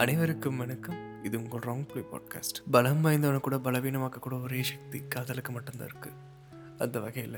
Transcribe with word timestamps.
அனைவருக்கும் 0.00 0.56
வணக்கம். 0.56 1.00
இது 1.24 1.36
உங்கள் 1.38 1.60
ராங் 1.60 1.82
ப்ளே 1.88 2.02
பாட்காஸ்ட் 2.12 2.58
பலம் 2.70 3.00
வாய்ந்தவனை 3.04 3.40
கூட 3.46 3.56
பலவீனமாக்க 3.56 4.20
கூட 4.26 4.36
ஒரே 4.36 4.60
சக்தி 4.68 4.98
காதலுக்கு 5.14 5.50
மட்டும்தான் 5.52 5.88
இருக்குது 5.88 6.78
அந்த 6.78 7.00
வகையில் 7.00 7.36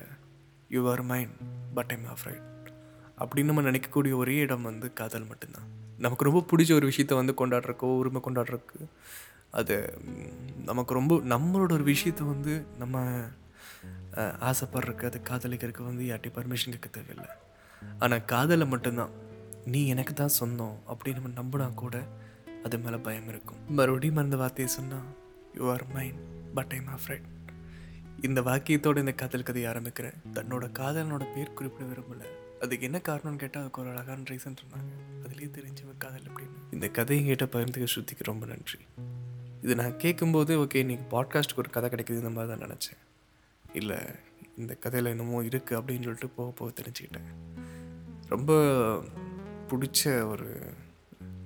you 0.69 0.80
are 0.90 1.03
mine 1.03 1.35
but 1.75 1.90
I'm 1.95 2.04
afraid 2.12 2.45
அப்படின்னு 3.19 3.51
நம்ம 3.51 3.64
நினைக்கக்கூடிய 3.71 4.12
ஒரே 4.21 4.37
இடம் 4.45 4.62
வந்து 4.62 4.88
காதல் 4.93 5.27
மட்டும்தான். 5.27 5.67
நமக்கு 5.98 6.29
ரொம்ப 6.29 6.43
பிடிச்ச 6.51 6.72
ஒரு 6.75 6.88
விஷயத்த 6.88 7.14
வந்து 7.14 7.35
கொண்டாடுறக்கோ 7.40 7.91
உரிமை 8.03 8.23
கொண்டாடுறக்கு 8.29 8.80
அது 9.50 9.77
நமக்கு 10.71 10.98
ரொம்ப 11.00 11.16
நம்மளோட 11.34 11.75
ஒரு 11.79 11.86
விஷயத்த 11.93 12.25
வந்து 12.32 12.55
நம்ம 12.79 13.05
ஆசைப்படுறக்கு 14.50 15.07
அது 15.11 15.21
காதலிக்கிறதுக்கு 15.30 15.91
வந்து 15.91 16.05
யார்ட்டி 16.12 16.32
பர்மிஷன் 16.39 16.75
கேட்க 16.77 16.91
தேவையில்லை. 16.98 17.30
ஆனால் 17.98 18.25
காதலை 18.25 18.66
மட்டும்தான். 18.66 19.14
நீ 19.66 19.80
எனக்கு 19.86 20.14
தான் 20.14 20.36
சொந்தம் 20.41 20.79
அப்படின்னு 20.93 21.21
நம்ம 21.21 21.34
நம்பினா 21.41 21.66
கூட 21.82 21.96
அது 22.65 22.79
மேலே 22.79 22.96
பயம் 22.96 23.29
இருக்கும். 23.29 23.57
மறுபடியும் 23.69 24.16
அந்த 24.16 24.37
வார்த்தையை 24.37 24.75
சொன்னால் 24.75 25.16
you 25.55 25.70
are 25.70 25.93
mine 25.93 26.19
but 26.55 26.73
I'm 26.73 26.98
afraid. 26.98 27.23
இந்த 28.23 28.41
வாக்கியத்தோடு 28.41 28.97
இந்த 28.97 29.12
காதல் 29.12 29.43
கதையை 29.43 29.73
ஆரம்பிக்கிறேன். 29.73 30.15
தன்னோட 30.33 30.71
காதலனோட 30.79 31.35
பேர் 31.35 31.52
குறிப்பிட 31.52 31.91
விரும்பல. 31.91 32.24
அதுக்கு 32.61 32.85
என்ன 32.85 32.98
காரணம்னு 32.98 33.37
கேட்டால் 33.37 33.62
அதுக்கு 33.62 33.80
ஒரு 33.80 33.91
அழகான 33.91 34.21
ரீசன் 34.21 34.57
சொன்னாங்க. 34.62 34.93
அதுலேயே 35.24 35.51
தெரிஞ்சவ 35.51 35.95
காதல் 35.98 36.23
அப்படின்னு. 36.23 36.73
இந்த 36.73 36.88
கதையை 36.88 37.27
கேட்ட 37.27 37.59
பகிர்ந்துக்க 37.59 37.87
ஸ்ருதிக்கு 37.95 38.23
ரொம்ப 38.23 38.47
நன்றி. 38.47 38.79
இது 39.62 39.74
நான் 39.74 39.96
கேட்கும்போது 39.96 40.59
ஓகே 40.59 40.77
இன்னைக்கு 40.77 41.23
பாட்காஸ்ட்டுக்கு 41.23 41.57
ஒரு 41.57 41.71
கதை 41.71 41.91
கிடைக்குது 41.91 42.10
இந்த 42.10 42.30
மாதிரி 42.30 42.59
தான் 42.59 42.69
நினச்சேன். 42.69 42.99
இல்லை 43.74 43.96
இந்த 44.57 44.74
கதையில் 44.74 45.10
என்னமோ 45.10 45.43
இருக்குது 45.43 45.71
அப்படின்னு 45.71 46.02
சொல்லிட்டு 46.02 46.29
போக 46.29 46.51
போக 46.51 46.73
தெரிஞ்சுக்கிட்டேன். 46.83 47.59
ரொம்ப 48.29 48.55
பிடிச்ச 49.69 50.27
ஒரு 50.29 50.73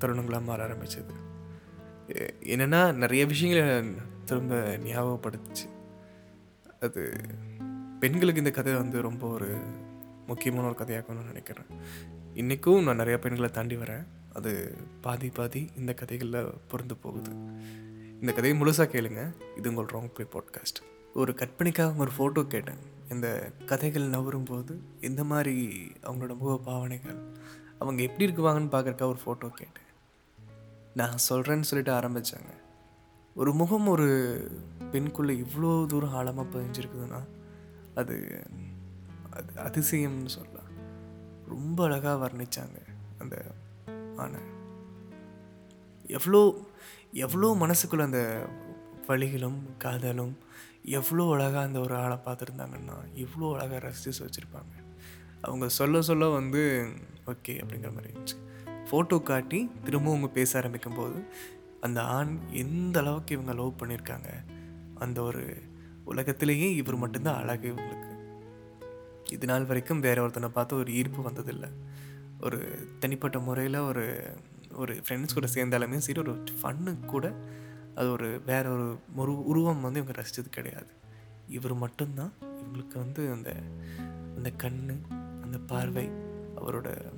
தருணங்களாக 0.01 0.43
மாற 0.43 0.69
ஆரம்பிச்சது. 0.69 1.15
என்னென்னா 2.09 2.31
என்னன்னா 2.53 2.95
நிறைய 2.95 3.27
விஷயங்களை 3.27 3.95
திரும்ப 4.25 4.55
ஞாபகப்படுத்துச்சு 4.77 5.67
அது 6.81 7.03
பெண்களுக்கு 8.01 8.43
இந்த 8.43 8.51
கதை 8.51 8.75
வந்து 8.75 9.03
ரொம்ப 9.03 9.29
ஒரு 9.29 9.49
முக்கியமான 10.27 10.67
ஒரு 10.67 10.77
கதையாகணும்னு 10.79 11.25
நினைக்கிறேன். 11.25 11.71
இன்றைக்கும் 12.35 12.85
நான் 12.85 12.97
நிறைய 12.97 13.19
பெண்களை 13.19 13.51
தாண்டி 13.51 13.77
வரேன். 13.77 14.07
அது 14.35 14.53
பாதி 15.01 15.29
பாதி 15.29 15.71
இந்த 15.77 15.93
கதைகளில் 15.95 16.53
பொருந்து 16.71 16.97
போகுது. 17.01 17.31
இந்த 18.21 18.33
கதையை 18.33 18.55
முழுசாக 18.61 18.89
கேளுங்க. 18.95 19.23
இது 19.57 19.69
உங்கள் 19.75 19.91
ராங் 19.93 20.11
ப்ளே 20.15 20.27
பாட்காஸ்ட் 20.33 20.81
ஒரு 21.15 21.35
கற்பனைக்காக 21.35 22.05
ஒரு 22.05 22.11
ஃபோட்டோ 22.19 22.47
கேட்டேன். 22.47 22.81
இந்த 23.11 23.29
கதைகள் 23.67 24.13
நவரும் 24.15 24.45
போது 24.45 24.81
இந்த 25.01 25.25
மாதிரி 25.25 25.55
அவங்களோட 26.03 26.37
முக 26.37 26.57
பாவனைகள் 26.59 27.19
அவங்க 27.79 28.03
எப்படி 28.03 28.25
இருக்குவாங்கன்னு 28.27 28.75
பார்க்கறக்கா 28.75 29.13
ஒரு 29.13 29.21
ஃபோட்டோ 29.25 29.49
கேட்டேன். 29.61 29.88
நான் 30.99 31.23
சொல்கிறேன்னு 31.29 31.69
சொல்லிட்டு 31.71 31.93
ஆரம்பித்தாங்க 31.93 32.53
ஒரு 33.35 33.53
முகம் 33.53 33.87
ஒரு 33.87 34.07
பெண்குள்ளே 34.93 35.45
இவ்வளோ 35.45 35.87
தூரம் 35.87 36.15
ஆழமாக 36.15 36.59
பதிஞ்சிருக்குதுன்னா 36.59 37.21
அது 37.95 38.17
அது 39.31 39.53
அதிசயம்னு 39.63 40.27
சொல்லலாம். 40.27 40.71
ரொம்ப 41.47 41.85
அழகாக 41.85 42.27
வர்ணிச்சாங்க 42.27 42.79
அந்த 43.19 43.37
ஆனை 44.17 44.41
எவ்வளோ 46.07 46.43
எவ்வளோ 47.13 47.57
மனசுக்குள்ள 47.61 48.03
அந்த 48.03 48.47
வழிகளும் 49.07 49.77
காதலும் 49.77 50.39
எவ்வளோ 50.83 51.33
அழகாக 51.33 51.67
அந்த 51.67 51.79
ஒரு 51.79 51.95
ஆளை 51.97 52.17
பார்த்துருந்தாங்கன்னா 52.25 52.97
இவ்வளோ 53.15 53.53
அழகாக 53.53 53.79
ரசித்து 53.79 54.27
வச்சுருப்பாங்க. 54.27 54.75
அவங்க 55.41 55.69
சொல்ல 55.69 56.03
சொல்ல 56.03 56.29
வந்து 56.29 56.89
ஓகே 57.27 57.49
அப்படிங்கிற 57.49 57.95
மாதிரி 57.95 58.13
இருந்துச்சு. 58.13 58.39
ஃபோட்டோ 58.91 59.23
காட்டி 59.23 59.71
திரும்பவும் 59.85 60.19
அவங்க 60.19 60.35
பேச 60.35 60.59
ஆரம்பிக்கும் 60.59 60.95
போது 60.95 61.25
அந்த 61.81 62.03
ஆண் 62.03 62.39
எந்த 62.51 63.01
அளவுக்கு 63.01 63.35
இவங்க 63.35 63.53
லவ் 63.53 63.79
பண்ணியிருக்காங்க 63.79 64.29
அந்த 64.95 65.23
ஒரு 65.23 65.63
உலகத்திலேயே 66.05 66.75
இவர் 66.75 66.97
மட்டும்தான் 66.97 67.37
அழகு 67.37 67.75
இவங்களுக்கு. 67.75 68.17
இது 69.33 69.47
நாள் 69.47 69.65
வரைக்கும் 69.65 70.01
வேற 70.01 70.23
ஒருத்தனை 70.23 70.49
பார்த்து 70.49 70.77
ஒரு 70.77 70.93
ஈர்ப்பு 70.93 71.31
வந்ததில்லை. 71.31 71.71
ஒரு 72.41 72.89
தனிப்பட்ட 72.99 73.39
முறையில் 73.39 73.77
ஒரு 73.77 74.27
ஒரு 74.73 74.95
ஃப்ரெண்ட்ஸ் 74.95 75.35
கூட 75.35 75.47
சேர்ந்தாலுமே 75.55 75.97
சரி 75.97 76.21
ஒரு 76.21 76.45
ஃபன்னு 76.63 77.05
கூட 77.05 77.35
அது 77.95 78.11
ஒரு 78.11 78.43
வேற 78.47 78.71
ஒரு 78.71 78.99
ஒரு 79.17 79.45
உருவம் 79.45 79.81
வந்து 79.81 80.01
இவங்க 80.01 80.23
ரசித்தது 80.23 80.49
கிடையாது. 80.51 80.87
இவர் 81.49 81.75
மட்டும்தான் 81.75 82.33
இவங்களுக்கு 82.41 82.97
வந்து 82.97 83.31
அந்த 83.31 83.57
அந்த 84.37 84.51
கண் 84.51 85.03
அந்த 85.43 85.59
பார்வை 85.59 86.11
அவரோட 86.57 87.13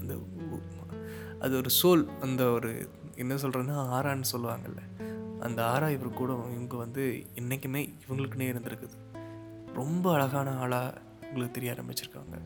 அந்த 0.00 0.14
அது 1.40 1.56
ஒரு 1.56 1.70
சோல் 1.82 2.04
அந்த 2.18 2.42
ஒரு 2.50 2.72
என்ன 3.16 3.34
சொல்கிறேன்னா 3.34 3.78
ஆறான்னு 3.96 4.30
சொல்லுவாங்கல்ல. 4.32 4.82
அந்த 5.40 5.60
ஆறா 5.66 5.88
இவர் 5.90 6.18
கூட 6.20 6.32
இவங்க 6.52 6.76
வந்து 6.76 7.04
என்றைக்குமே 7.34 7.82
இவங்களுக்குன்னே 8.02 8.46
இருந்திருக்குது. 8.52 8.96
ரொம்ப 9.74 10.12
அழகான 10.12 10.50
ஆளாக 10.56 11.00
உங்களுக்கு 11.20 11.50
தெரிய 11.50 11.72
ஆரம்பிச்சிருக்காங்க. 11.72 12.36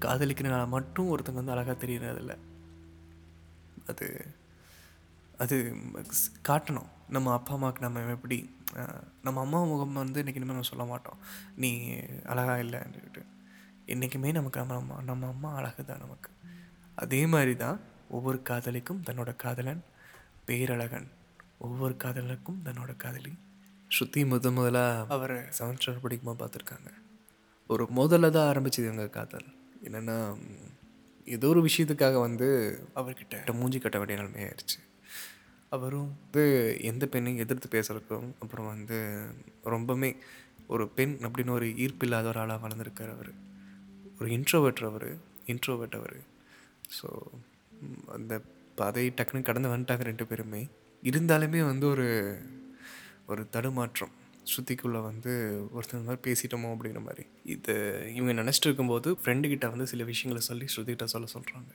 காதலிக்கிறனால 0.00 0.66
மட்டும் 0.68 1.10
ஒருத்தங்க 1.10 1.40
வந்து 1.40 1.52
அழகாக 1.52 1.86
தெரியறதில்ல. 1.86 2.34
அது 3.86 4.08
அது 5.38 5.56
காட்டணும். 6.48 6.90
நம்ம 7.08 7.32
அப்பா 7.32 7.54
அம்மாவுக்கு 7.54 7.82
நம்ம 7.82 8.02
எப்படி 8.10 8.38
நம்ம 9.22 9.40
அம்மா 9.40 9.64
முகம் 9.64 9.92
வந்து 9.92 10.22
இன்றைக்கி 10.22 10.38
இனிமேல் 10.40 10.54
நம்ம 10.54 10.68
சொல்ல 10.68 10.84
மாட்டோம். 10.84 11.18
நீ 11.56 11.70
அழகாக 12.24 12.62
இல்லைன்னு 12.62 12.94
சொல்லிட்டு. 12.96 13.22
என்றைக்குமே 13.86 14.32
நமக்கு 14.32 14.60
நம்ம 14.60 14.76
அம்மா 14.76 14.96
நம்ம 15.02 15.26
அம்மா 15.26 15.50
அழகு 15.54 15.84
தான் 15.84 15.98
நமக்கு. 15.98 16.30
அதே 16.94 17.20
மாதிரி 17.26 17.54
தான் 17.56 17.78
ஒவ்வொரு 18.08 18.38
காதலிக்கும் 18.42 19.02
தன்னோட 19.06 19.30
காதலன் 19.36 19.82
பேரழகன். 20.44 21.08
ஒவ்வொரு 21.58 21.94
காதலனுக்கும் 22.04 22.60
தன்னோட 22.64 22.92
காதலி. 22.96 23.32
ஸ்ருதி 23.90 24.22
முத 24.30 24.52
முதலாக 24.52 25.06
அவர். 25.08 25.36
செவன்த் 25.58 25.80
ஸ்டாண்டர்ட் 25.80 26.04
படிக்கும்போது 26.04 26.38
பார்த்துருக்காங்க 26.40 26.90
ஒரு 27.70 27.84
முதல்ல 27.96 28.30
தான் 28.30 28.48
ஆரம்பிச்சது 28.50 28.90
எங்கள் 28.92 29.10
காதல். 29.10 29.46
என்னென்னா 29.84 30.16
ஏதோ 31.26 31.46
ஒரு 31.48 31.60
விஷயத்துக்காக 31.68 32.16
வந்து 32.20 32.48
அவர்கிட்ட. 32.94 33.54
மூஞ்சி 33.60 33.78
கட்ட 33.78 33.98
வேண்டிய 33.98 34.18
நிலைமை 34.18 34.40
ஆயிடுச்சு 34.44 34.78
அவரும் 35.72 36.10
வந்து 36.20 36.42
எந்த 36.82 37.04
பெண்ணையும் 37.12 37.42
எதிர்த்து 37.44 37.68
பேசுகிறக்கும் 37.74 38.28
அப்புறம் 38.40 38.66
வந்து 38.66 38.98
ரொம்பவுமே 39.64 40.10
ஒரு 40.66 40.84
பெண் 40.88 41.16
அப்படின்னு 41.20 41.50
ஒரு 41.50 41.66
ஈர்ப்பு 41.76 42.06
இல்லாத 42.06 42.28
ஒரு 42.28 42.40
ஆளாக 42.40 42.60
வளர்ந்துருக்கார் 42.64 43.12
அவர். 43.16 43.32
ஒரு 44.18 44.28
இன்ட்ரோவெட் 44.36 44.82
அவர் 44.90 45.08
இன்ட்ரோவெட் 45.46 45.96
அவர். 46.00 46.16
ஸோ 46.96 47.08
அந்த 48.16 48.34
பாதை 48.80 49.04
டக்குன்னு 49.16 49.48
கடந்து 49.48 49.72
வந்துட்டாங்க 49.72 50.04
ரெண்டு 50.10 50.24
பேருமே. 50.26 50.62
இருந்தாலுமே 51.02 51.60
வந்து 51.70 51.86
ஒரு 51.94 52.06
ஒரு 53.26 53.42
தடுமாற்றம். 53.54 54.14
ஸ்ருதிக்குள்ளே 54.50 55.00
வந்து 55.10 55.32
ஒருத்தர் 55.76 56.06
மாதிரி 56.06 56.22
பேசிட்டோமோ 56.26 56.70
அப்படிங்கிற 56.74 57.02
மாதிரி. 57.08 57.24
இது 57.54 57.74
இவங்க 58.14 58.32
நினச்சிட்டு 58.42 58.68
இருக்கும்போது 58.68 59.10
ஃப்ரெண்டுக்கிட்ட 59.20 59.68
வந்து 59.74 59.86
சில 59.92 60.04
விஷயங்களை 60.12 60.42
சொல்லி 60.48 60.66
ஸ்ருதிகிட்ட 60.74 61.06
சொல்ல 61.14 61.28
சொல்கிறாங்க 61.34 61.72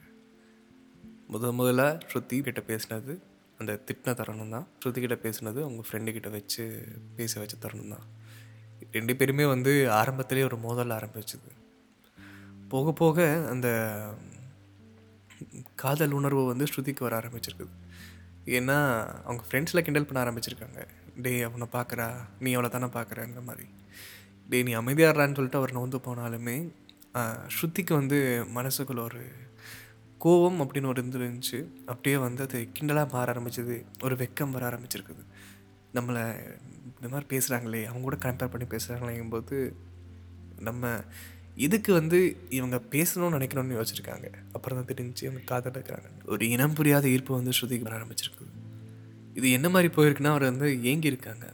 முத 1.34 1.52
முதல்ல 1.58 1.84
ஸ்ருதி 2.10 2.38
கிட்ட 2.46 2.62
பேசினது 2.70 3.14
அந்த 3.60 3.72
திட்டின 3.88 4.14
தருணம் 4.20 4.54
தான். 4.56 4.68
ஸ்ருதி 4.82 5.00
கிட்ட 5.04 5.16
பேசினது 5.26 5.60
அவங்க 5.66 5.82
ஃப்ரெண்டு 5.88 6.14
கிட்ட 6.16 6.30
வச்சு 6.36 6.64
பேச 7.18 7.34
வச்ச 7.40 7.56
தருணம் 7.66 7.94
தான். 7.96 8.06
ரெண்டு 8.96 9.14
பேருமே 9.20 9.46
வந்து 9.46 9.72
ஆரம்பத்துலேயே 10.00 10.48
ஒரு 10.50 10.58
மோதல் 10.58 10.96
ஆரம்பிச்சது. 10.98 11.50
போக 12.74 12.92
போக 13.02 13.28
அந்த 13.52 13.68
காதல் 15.76 16.16
உணர்வு 16.20 16.44
வந்து 16.46 16.66
ஸ்ருதிக்கு 16.72 17.00
வர 17.00 17.14
ஆரம்பிச்சிருக்குது. 17.20 17.74
ஏன்னா 18.58 18.78
அவங்க 19.28 19.44
ஃப்ரெண்ட்ஸில் 19.48 19.86
கிண்டல் 19.88 20.08
பண்ண 20.10 20.20
ஆரம்பிச்சிருக்காங்க. 20.24 20.80
டேய் 21.24 21.46
அவனை 21.48 21.68
பார்க்குறா 21.74 22.08
நீ 22.40 22.50
அவளை 22.54 22.70
தானே 22.70 22.88
பார்க்குறங்கிற 22.98 23.44
மாதிரி. 23.50 23.68
டேய் 24.50 24.64
நீ 24.64 24.74
அமைதியாடுறான்னு 24.82 25.38
சொல்லிட்டு 25.40 25.62
அவர் 25.62 25.78
நோந்து 25.78 26.00
போனாலுமே 26.08 26.58
ஸ்ருதிக்கு 27.56 27.94
வந்து 27.94 28.18
மனசுக்குள்ள 28.56 29.02
ஒரு 29.10 29.22
கோவம் 30.26 30.62
அப்படின்னு 30.64 30.92
ஒரு 30.92 31.02
இருந்து 31.02 31.20
இருந்துச்சு 31.20 31.60
அப்படியே 31.92 32.18
வந்து 32.26 32.42
அது 32.48 32.60
கிண்டலாக 32.80 33.12
மாற 33.12 33.34
ஆரம்பிச்சது. 33.34 33.76
ஒரு 34.04 34.16
வெக்கம் 34.16 34.56
வர 34.56 34.64
ஆரம்பிச்சிருக்குது. 34.70 35.24
நம்மளை 35.98 36.24
இந்த 36.96 37.10
மாதிரி 37.12 37.28
பேசுகிறாங்களே 37.34 37.82
அவங்க 37.90 38.06
கூட 38.08 38.18
கம்பேர் 38.26 38.52
பண்ணி 38.54 38.68
பேசுகிறாங்களேங்கும்போது 38.74 39.58
நம்ம 40.68 40.88
இதுக்கு 41.66 41.92
வந்து 41.94 42.20
இவங்க 42.50 42.78
பேசணும்னு 42.92 43.38
நினைக்கணும்னு 43.38 43.78
யோசிச்சிருக்காங்க. 43.78 44.28
அப்புறம் 44.54 44.86
தான் 44.86 44.96
தெரிஞ்சு 44.96 45.24
இவங்க 45.24 45.40
காதல் 45.40 45.86
ஒரு 46.26 46.50
இனம் 46.50 46.74
புரியாத 46.74 47.08
ஈர்ப்பு 47.08 47.36
வந்து 47.36 47.52
ஸ்ருதிக்கு 47.52 47.88
வர 47.88 47.96
ஆரம்பிச்சிருக்குது. 47.98 48.54
இது 49.34 49.52
என்ன 49.52 49.70
மாதிரி 49.70 49.94
போயிருக்குன்னா 49.94 50.28
அவர் 50.28 50.42
வந்து 50.42 50.84
ஏங்கி 50.84 51.08
இருக்காங்க 51.08 51.54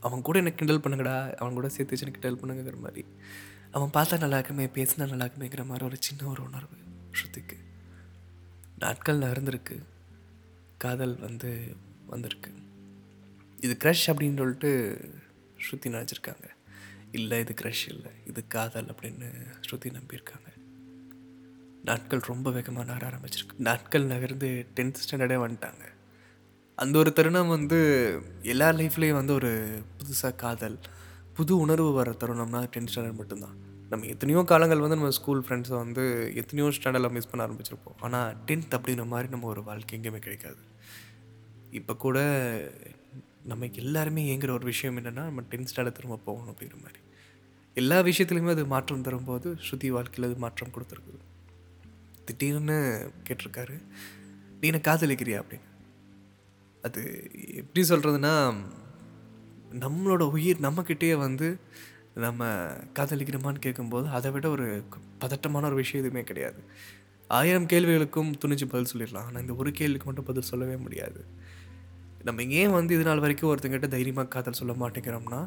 அவன் 0.00 0.22
கூட 0.22 0.38
எனக்கு 0.38 0.64
கிண்டல் 0.64 0.84
பண்ணுங்கடா 0.84 1.34
அவன் 1.34 1.52
கூட 1.52 1.68
சேர்த்து 1.68 1.96
வச்சு 1.96 2.06
எனக்கு 2.06 2.20
கிண்டல் 2.20 2.40
பண்ணுங்கிற 2.42 2.80
மாதிரி. 2.80 3.04
அவன் 3.70 3.90
பார்த்தா 3.94 4.18
நல்லா 4.18 4.38
இருக்குமே 4.38 4.66
பேசினா 4.66 5.08
நல்லா 5.08 5.24
இருக்குமேங்கிற 5.24 5.64
மாதிரி 5.66 5.84
ஒரு 5.84 5.96
சின்ன 5.98 6.26
ஒரு 6.26 6.42
உணர்வு 6.42 6.76
ஸ்ருதிக்கு. 7.18 7.56
நாட்கள் 8.78 9.18
நகர்ந்துருக்கு. 9.18 9.82
காதல் 10.78 11.18
வந்து 11.18 11.76
வந்திருக்கு. 12.06 12.52
இது 13.60 13.76
க்ரஷ் 13.84 14.06
அப்படின்னு 14.06 14.36
சொல்லிட்டு 14.36 14.70
ஸ்ருதி 15.64 15.88
நினச்சிருக்காங்க. 15.88 16.46
இல்லை 17.12 17.38
இது 17.38 17.54
க்ரஷ் 17.62 17.84
இல்லை. 17.88 18.10
இது 18.38 18.46
காதல் 18.48 18.84
அப்படின்னு 18.84 19.28
ஸ்ருதி 19.70 19.88
நம்பியிருக்காங்க. 19.88 20.48
நாட்கள் 21.84 22.20
ரொம்ப 22.20 22.50
வேகமாக 22.50 22.92
நகர 22.92 23.06
ஆரம்பிச்சிருக்கு. 23.08 23.58
நாட்கள் 23.58 24.04
நகர்ந்து 24.04 24.66
டென்த் 24.76 25.00
ஸ்டாண்டர்டே 25.04 25.38
வந்துட்டாங்க. 25.44 25.84
அந்த 26.74 26.98
ஒரு 26.98 27.12
தருணம் 27.12 27.48
வந்து 27.48 27.78
எல்லா 28.42 28.68
லைஃப்லேயும் 28.70 29.18
வந்து 29.20 29.32
ஒரு 29.32 29.80
புதுசாக 29.98 30.34
காதல் 30.34 30.78
புது 31.34 31.58
உணர்வு 31.58 31.92
வர 31.92 32.10
தருணம்னா 32.10 32.60
டென்த் 32.76 32.88
ஸ்டாண்டர்ட் 32.94 33.14
மட்டும்தான். 33.14 33.56
நம்ம 33.88 34.06
எத்தனையோ 34.06 34.42
காலங்கள் 34.42 34.78
வந்து 34.78 34.96
நம்ம 34.96 35.10
ஸ்கூல் 35.10 35.44
ஃப்ரெண்ட்ஸை 35.48 35.76
வந்து 35.76 36.32
எத்தனையோ 36.34 36.72
ஸ்டாண்டர்டில் 36.78 37.10
மிஸ் 37.10 37.30
பண்ண 37.30 37.46
ஆரம்பிச்சிருப்போம். 37.46 37.98
ஆனால் 38.00 38.36
டென்த் 38.46 38.70
அப்படிங்கிற 38.70 39.06
மாதிரி 39.06 39.28
நம்ம 39.28 39.46
ஒரு 39.46 39.62
வாழ்க்கை 39.62 39.98
எங்கேயுமே 39.98 40.18
கிடைக்காது. 40.18 40.62
இப்போ 41.70 41.96
கூட 41.96 42.18
நம்ம 43.44 43.66
எல்லாருமே 43.66 44.36
ஏங்குற 44.36 44.50
ஒரு 44.50 44.64
விஷயம் 44.64 44.96
என்னென்னா 44.96 45.26
நம்ம 45.28 45.40
டென்த் 45.40 45.72
ஸ்டாண்டர்ட் 45.74 45.92
திரும்ப 45.92 46.16
போகணும் 46.24 46.54
அப்படிங்கிற 46.54 46.80
மாதிரி. 46.82 47.06
எல்லா 47.78 47.98
விஷயத்துலையுமே 48.00 48.48
அது 48.48 48.64
மாற்றம் 48.66 49.02
தரும்போது 49.02 49.48
ஸ்ருதி 49.66 49.88
வாழ்க்கையில் 49.88 50.30
அது 50.30 50.40
மாற்றம் 50.40 50.70
கொடுத்துருக்குது. 50.74 51.20
திடீர்னு 52.24 52.76
கேட்டிருக்காரு 53.28 53.76
நீ 54.60 54.66
என்ன 54.68 54.80
காதலிக்கிறியா? 54.84 55.38
அப்படின்னு. 55.40 55.66
அது 56.82 57.02
எப்படி 57.54 57.82
சொல்கிறதுனா 57.88 58.34
நம்மளோட 59.80 60.22
உயிர் 60.30 60.60
நம்மக்கிட்டேயே 60.60 61.16
வந்து 61.16 61.48
நம்ம 62.14 62.44
காதலிக்கிறோமான்னு 62.94 63.58
கேட்கும்போது 63.58 64.06
அதை 64.08 64.30
விட 64.30 64.46
ஒரு 64.48 64.66
பதட்டமான 65.18 65.66
ஒரு 65.66 65.74
விஷயம் 65.74 66.04
எதுவுமே 66.04 66.24
கிடையாது. 66.24 66.60
ஆயிரம் 67.28 67.70
கேள்விகளுக்கும் 67.72 68.32
துணிச்சு 68.42 68.66
பதில் 68.68 68.92
சொல்லிடலாம். 68.92 69.26
ஆனால் 69.26 69.40
இந்த 69.40 69.54
ஒரு 69.54 69.70
கேள்விக்கு 69.72 70.06
மட்டும் 70.06 70.24
பதில் 70.24 70.50
சொல்லவே 70.50 70.76
முடியாது. 70.76 71.20
நம்ம 72.24 72.42
ஏன் 72.60 72.70
வந்து 72.70 72.94
இது 72.94 73.04
நாள் 73.04 73.24
வரைக்கும் 73.24 73.50
ஒருத்தங்கிட்ட 73.50 73.88
தைரியமாக 73.88 74.28
காதல் 74.28 74.60
சொல்ல 74.60 74.72
மாட்டேங்கிறோம்னா 74.72 75.40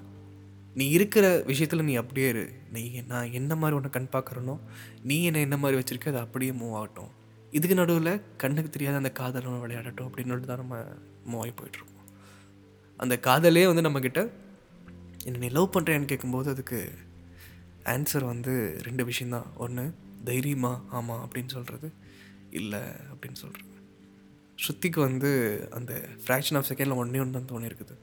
நீ 0.73 0.89
இருக்கிற 0.89 1.43
விஷயத்தில் 1.45 1.83
நீ 1.83 1.95
அப்படியே 1.95 2.27
இரு. 2.27 2.43
நீ 2.71 3.01
நான் 3.07 3.31
என்ன 3.31 3.55
மாதிரி 3.55 3.75
உன்னை 3.75 3.89
கண் 3.89 4.13
பார்க்குறனோ 4.13 4.55
நீ 5.03 5.23
என்ன 5.23 5.39
என்ன 5.39 5.57
மாதிரி 5.57 5.79
வச்சுருக்க 5.79 6.07
அது 6.07 6.17
அப்படியே 6.17 6.51
மூவ் 6.51 6.75
ஆகட்டும். 6.75 7.11
இதுக்கு 7.51 7.75
நடுவில் 7.75 8.21
கண்ணுக்கு 8.37 8.69
தெரியாத 8.69 8.97
அந்த 8.97 9.11
காதலும் 9.11 9.63
விளையாடட்டும் 9.65 10.07
அப்படின்னு 10.07 10.39
தான் 10.39 10.61
நம்ம 10.63 10.77
மூவ் 11.29 11.41
ஆகி 11.43 11.53
போயிட்டுருக்கோம். 11.59 12.05
அந்த 12.99 13.17
காதலே 13.19 13.65
வந்து 13.67 13.85
நம்மக்கிட்ட 13.89 14.21
என்னை 15.25 15.39
நீ 15.39 15.49
லவ் 15.49 15.73
பண்ணுறேன்னு 15.73 16.05
கேட்கும்போது 16.05 16.49
அதுக்கு 16.49 16.91
ஆன்சர் 17.85 18.23
வந்து 18.23 18.53
ரெண்டு 18.83 19.05
விஷயந்தான் 19.05 19.51
ஒன்று 19.57 19.93
தைரியமா 20.23 20.83
ஆமாம் 20.89 21.23
அப்படின்னு 21.25 21.47
சொல்கிறது 21.47 21.91
இல்லை 22.49 22.79
அப்படின்னு 23.11 23.39
சொல்கிறது 23.43 23.69
ஸ்ருத்திக்கு 24.63 24.99
வந்து 24.99 25.29
அந்த 25.71 26.09
ஃப்ராக்ஷன் 26.23 26.57
ஆஃப் 26.57 26.67
செகண்டில் 26.69 26.99
ஒன்றே 27.03 27.19
ஒன்று 27.19 27.37
தான் 27.37 27.51
தோணியிருக்குது. 27.51 27.95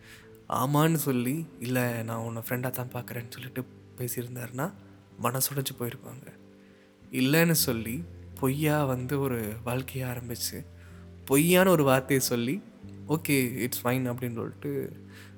ஆமான்னு 0.48 0.94
சொல்லி 0.94 1.46
இல்லை 1.60 2.02
நான் 2.02 2.16
உன்னை 2.16 2.42
ஃப்ரெண்டாக 2.48 2.70
தான் 2.70 2.92
பார்க்குறேன்னு 2.92 3.28
சொல்லிட்டு 3.28 3.64
பேசியிருந்தாருன்னா 3.96 4.72
மனசுடைச்சு 5.22 5.80
போயிருப்பாங்க. 5.80 6.32
இல்லைன்னு 7.12 7.50
சொல்லி 7.50 8.04
பொய்யா 8.40 8.84
வந்து 8.84 9.20
ஒரு 9.20 9.52
வாழ்க்கையை 9.64 10.10
ஆரம்பித்து 10.10 10.64
பொய்யான 11.24 11.70
ஒரு 11.70 11.84
வார்த்தையை 11.84 12.26
சொல்லி 12.26 12.62
ஓகே 13.08 13.52
இட்ஸ் 13.54 13.86
ஃபைன் 13.86 14.10
அப்படின்னு 14.10 14.34
சொல்லிட்டு 14.34 14.92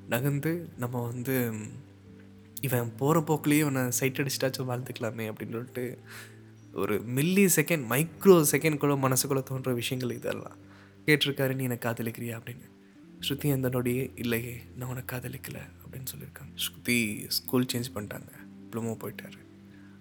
நகர்ந்து 0.09 0.69
நம்ம 0.79 1.07
வந்து 1.07 1.53
இவன் 2.61 2.97
போகிற 2.97 3.21
போக்குலேயே 3.21 3.59
இவனை 3.59 3.91
சைட் 3.91 4.17
அடிச்சிட்டாச்சும் 4.17 4.71
வாழ்ந்துக்கலாமே 4.71 5.33
அப்படின்னு 5.33 5.51
சொல்லிட்டு 5.51 5.99
ஒரு 6.75 7.03
மில்லி 7.15 7.49
செகண்ட் 7.57 7.85
மைக்ரோ 7.89 8.45
செகண்ட் 8.51 8.77
கூட 8.77 8.95
மனசுக்குள்ளே 8.95 9.43
தோன்ற 9.43 9.73
விஷயங்கள் 9.73 10.17
இதெல்லாம். 10.17 10.57
கேட்டிருக்காரு 11.07 11.55
நீ 11.55 11.65
எனக்கு 11.65 11.89
காதலிக்கிறியா? 11.89 12.39
அப்படின்னு. 12.39 12.70
ஸ்ருதி 13.27 13.49
அந்த 13.53 13.69
நொடியே 13.69 14.05
இல்லையே 14.17 14.55
நான் 14.77 14.89
உனக்கு 14.89 15.11
காதலிக்கலை 15.13 15.63
அப்படின்னு 15.83 16.11
சொல்லியிருக்காங்க. 16.13 16.53
ஸ்ருதி 16.65 16.99
ஸ்கூல் 17.37 17.67
சேஞ்ச் 17.73 17.91
பண்ணிட்டாங்க. 17.95 18.31
டிப்ளமோ 18.61 18.93
போயிட்டாரு. 19.03 19.39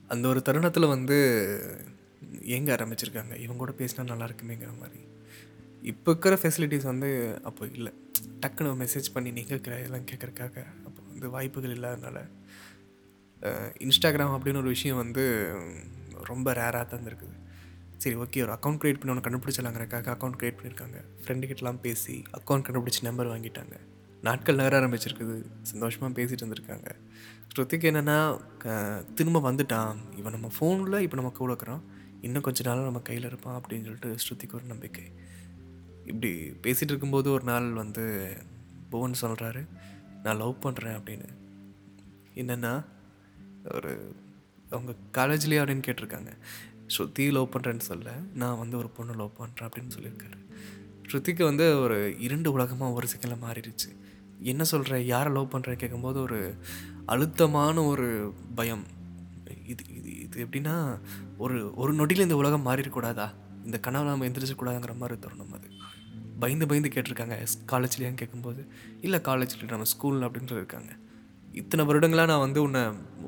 அந்த 0.08 0.26
ஒரு 0.28 0.42
தருணத்தில் 0.42 0.94
வந்து 0.96 1.18
ஏங்க 2.56 2.70
ஆரம்பிச்சிருக்காங்க? 2.76 3.34
இவங்க 3.46 3.60
கூட 3.64 3.74
பேசினா 3.82 4.04
நல்லா 4.04 4.28
இருக்குமேங்கிற 4.30 4.72
மாதிரி. 4.80 5.02
இப்போ 5.92 6.12
இருக்கிற 6.12 6.36
ஃபெசிலிட்டிஸ் 6.42 6.88
வந்து 6.92 7.10
அப்போ 7.44 7.66
இல்லை. 7.78 7.92
டக்குன்னு 8.44 8.72
மெசேஜ் 8.84 9.14
பண்ணி 9.14 9.30
நீங்கள் 9.32 9.52
கேட்குற 9.52 9.74
எல்லாம் 9.88 10.08
கேட்குறக்காக 10.12 10.56
அப்போ 10.88 11.02
வந்து 11.12 11.28
வாய்ப்புகள் 11.36 11.76
இல்லாதனால 11.78 12.18
இன்ஸ்டாகிராம் 13.86 14.34
அப்படின்னு 14.36 14.62
ஒரு 14.64 14.72
விஷயம் 14.76 15.02
வந்து 15.04 15.24
ரொம்ப 16.30 16.54
ரேராக 16.54 16.86
தந்துருக்குது 16.94 17.36
சரி 18.02 18.16
ஓகே 18.24 18.42
ஒரு 18.46 18.54
அக்கௌண்ட் 18.56 18.80
க்ரியேட் 18.82 19.00
பண்ணி 19.00 19.14
ஒன்று 19.14 19.24
கண்டுபிடிச்சலாங்கிறக்காக 19.26 20.08
அக்கௌண்ட் 20.16 20.38
க்ரியேட் 20.40 20.58
பண்ணியிருக்காங்க. 20.60 21.00
ஃப்ரெண்டுக்கிட்டலாம் 21.22 21.80
பேசி 21.86 22.16
அக்கௌண்ட் 22.38 22.66
கண்டுபிடிச்சி 22.68 23.02
நம்பர் 23.08 23.32
வாங்கிட்டாங்க. 23.32 23.76
நாட்கள் 24.28 24.60
நகர 24.60 24.76
ஆரம்பிச்சிருக்குது. 24.80 25.36
சந்தோஷமாக 25.72 26.12
பேசிகிட்டு 26.18 26.44
இருந்திருக்காங்க 26.44 26.90
ஸ்ருதிக்கு 27.52 27.88
என்னென்னா 27.92 28.18
திரும்ப 29.18 29.40
வந்துட்டான். 29.50 30.00
இவன் 30.20 30.36
நம்ம 30.36 30.50
ஃபோனில் 30.58 31.04
இப்போ 31.06 31.18
நம்ம 31.20 31.32
கூட 31.40 31.52
இருக்கிறோம் 31.54 31.84
இன்னும் 32.28 32.46
கொஞ்ச 32.48 32.64
நாள் 32.68 32.88
நம்ம 32.88 33.02
கையில் 33.10 33.28
இருப்பான் 33.30 33.58
அப்படின்னு 33.60 33.88
சொல்லிட்டு 33.88 34.12
ஸ்ருதிக்கு 34.24 34.58
ஒரு 34.60 34.68
நம்பிக்கை. 34.72 35.06
இப்படி 36.12 36.32
பேசிகிட்டு 36.66 36.94
இருக்கும்போது 36.94 37.28
ஒரு 37.36 37.46
நாள் 37.52 37.68
வந்து 37.82 38.06
புவன் 38.92 39.22
சொல்கிறாரு 39.24 39.62
நான் 40.24 40.42
லவ் 40.44 40.64
பண்ணுறேன் 40.66 40.98
அப்படின்னு. 41.00 41.30
என்னென்னா 42.42 42.74
ஒரு 43.76 43.94
அவங்க 44.74 44.92
காலேஜ்லேயே 45.18 45.62
அப்படின்னு 45.62 45.88
கேட்டிருக்காங்க. 45.88 46.32
ஸ்ருதி 46.94 47.26
லவ் 47.32 47.54
பண்ணுறேன்னு 47.54 47.86
சொல்ல 47.90 48.12
நான் 48.34 48.58
வந்து 48.58 48.78
ஒரு 48.78 48.90
பொண்ணு 48.90 49.14
லவ் 49.14 49.38
பண்ணுறேன் 49.40 49.68
அப்படின்னு 49.68 49.96
சொல்லியிருக்காரு. 49.98 50.40
ஸ்ருதிக்கு 51.10 51.44
வந்து 51.44 51.80
ஒரு 51.80 51.98
இரண்டு 52.20 52.52
உலகமாக 52.52 52.94
ஒரு 52.94 53.08
செகண்டில் 53.12 53.44
மாறிடுச்சு. 53.46 53.90
என்ன 54.52 54.64
சொல்கிற 54.64 55.00
யாரை 55.14 55.34
லவ் 55.34 55.52
பண்ணுறேன்னு 55.54 55.82
கேட்கும்போது 55.84 56.22
ஒரு 56.22 56.40
அழுத்தமான 57.06 57.84
ஒரு 57.84 58.08
பயம். 58.56 58.86
இது 59.74 59.84
இது 60.00 60.10
இது 60.26 60.46
எப்படின்னா 60.46 60.76
ஒரு 61.38 61.58
ஒரு 61.76 61.94
நொடியில் 61.94 62.26
இந்த 62.28 62.36
உலகம் 62.36 62.66
மாறிடக்கூடாதா? 62.68 63.28
இந்த 63.66 63.80
கனவு 63.80 64.10
நம்ம 64.10 64.28
எந்திரிச்சக்கூடாதுங்கிற 64.28 64.96
மாதிரி 64.98 65.20
தருணம் 65.20 65.56
அது. 65.58 65.70
பயந்து 66.40 66.68
பயந்து 66.68 66.90
கேட்டிருக்காங்க 66.90 67.36
காலேஜ்லேயான்னு 67.72 68.22
கேட்கும்போது 68.22 68.62
இல்லை 69.02 69.22
காலேஜில் 69.22 69.72
நம்ம 69.74 69.88
ஸ்கூலில் 69.94 70.26
அப்படின்னு 70.28 70.52
சொல்லியிருக்காங்க. 70.52 70.92
இத்தனை 71.62 71.84
வருடங்களாக 71.86 72.30
நான் 72.32 72.46
வந்து 72.46 72.60
உன்னை 72.62 72.82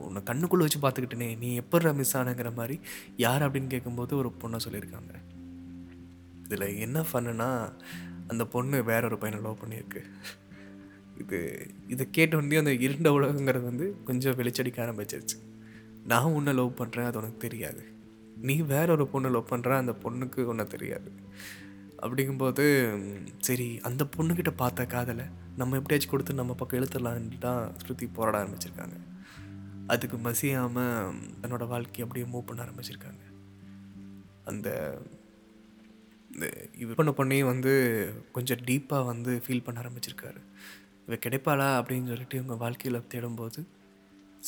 உன்னை 0.08 0.22
கண்ணுக்குள்ளே 0.30 0.66
வச்சு 0.66 0.80
பார்த்துக்கிட்டேனே 0.84 1.30
நீ 1.38 1.50
எப்போ 1.56 1.94
மிஸ் 2.00 2.16
ஆனங்கிற 2.18 2.50
மாதிரி 2.56 2.76
யார் 3.26 3.46
அப்படின்னு 3.48 3.74
கேட்கும்போது 3.74 4.18
ஒரு 4.18 4.30
பொண்ணை 4.42 4.60
சொல்லியிருக்காங்க. 4.66 5.14
இதில் 6.46 6.68
என்ன 6.86 7.06
ஃபன்னுனா 7.10 7.50
அந்த 8.28 8.44
பொண்ணு 8.54 8.78
வேற 8.92 9.02
ஒரு 9.10 9.18
பையனை 9.18 9.44
லவ் 9.46 9.62
பண்ணியிருக்கு. 9.62 10.02
இது 11.22 11.40
இதை 11.88 12.04
கேட்டோடனே 12.18 12.60
அந்த 12.62 12.74
இருண்ட 12.86 13.10
உலகங்கிறது 13.18 13.68
வந்து 13.72 13.88
கொஞ்சம் 14.04 14.38
வெளிச்சடிக்க 14.38 14.80
ஆரம்பிச்சிருச்சு. 14.86 15.38
நான் 16.12 16.36
உன்னை 16.38 16.54
லவ் 16.60 16.78
பண்ணுறேன் 16.80 17.10
அது 17.10 17.20
உனக்கு 17.22 17.44
தெரியாது. 17.48 17.84
நீ 18.48 18.56
வேற 18.74 18.88
ஒரு 18.92 19.06
பொண்ணை 19.14 19.32
லவ் 19.32 19.52
பண்ணுற 19.52 19.72
அந்த 19.78 19.94
பொண்ணுக்கு 20.04 20.46
ஒன்றை 20.46 20.66
தெரியாது. 20.68 21.10
அப்படிங்கும்போது 22.04 22.64
சரி 23.38 23.68
அந்த 23.88 24.04
பொண்ணுக்கிட்ட 24.16 24.52
பார்த்த 24.56 24.86
காதலை 24.94 25.26
நம்ம 25.62 25.78
எப்படியாச்சும் 25.80 26.14
கொடுத்து 26.14 26.42
நம்ம 26.42 26.54
பக்கம் 26.60 26.80
இழுத்துடலான்னு 26.80 27.40
தான் 27.48 27.64
ஸ்ருதி 27.82 28.08
போராட 28.18 28.36
ஆரம்பிச்சிருக்காங்க. 28.44 28.98
அதுக்கு 29.94 30.18
மசியாமல் 30.28 31.18
தன்னோட 31.42 31.64
வாழ்க்கையை 31.74 32.04
அப்படியே 32.06 32.28
மூவ் 32.34 32.48
பண்ண 32.50 32.62
ஆரம்பிச்சிருக்காங்க. 32.68 33.24
அந்த 34.52 34.70
இந்த 36.34 36.46
இது 36.84 36.92
பண்ண 36.98 37.12
பொண்ணையும் 37.18 37.52
வந்து 37.54 37.72
கொஞ்சம் 38.36 38.62
டீப்பாக 38.68 39.10
வந்து 39.10 39.32
ஃபீல் 39.46 39.66
பண்ண 39.66 39.82
ஆரம்பிச்சிருக்காரு. 39.82 40.42
இவ 41.06 41.16
கிடைப்பாளா 41.26 41.68
அப்படின்னு 41.80 42.12
சொல்லிட்டு 42.12 42.38
இவங்க 42.38 42.56
வாழ்க்கையில் 42.64 43.08
தேடும்போது 43.14 43.62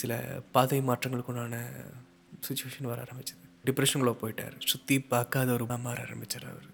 சில 0.01 0.13
பாதை 0.55 0.79
மாற்றங்களுக்குண்டான 0.89 1.58
சுச்சுவேஷன் 2.46 2.91
வர 2.91 3.00
ஆரம்பிச்சது. 3.05 3.43
டிப்ரெஷனுக்குள்ளே 3.67 4.15
போயிட்டார். 4.22 4.55
சுற்றி 4.72 4.96
பார்க்காத 5.13 5.51
ஒரு 5.58 5.65
மாற 5.88 5.98
ஆரம்பிச்சார் 6.05 6.48
அவர். 6.53 6.70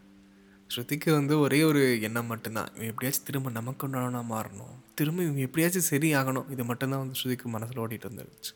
ஸ்ருதிக்கு 0.73 1.11
வந்து 1.11 1.39
ஒரே 1.39 1.63
ஒரு 1.63 2.01
எண்ணம் 2.01 2.25
மட்டும்தான். 2.25 2.69
இவன் 2.75 2.87
எப்படியாச்சும் 2.87 3.25
திரும்ப 3.25 3.49
நமக்கு 3.49 3.87
ஒன்றானா 3.87 4.21
மாறணும். 4.33 4.75
திரும்ப 4.95 5.23
இவங்க 5.23 5.41
எப்படியாச்சும் 5.41 5.87
சரி 5.91 6.09
ஆகணும் 6.13 6.51
இது 6.51 6.63
மட்டும்தான் 6.63 6.99
வந்து 6.99 7.19
ஸ்ருதிக்கு 7.19 7.47
மனசில் 7.55 7.81
ஓடிட்டு 7.83 8.09
வந்துருச்சு 8.09 8.53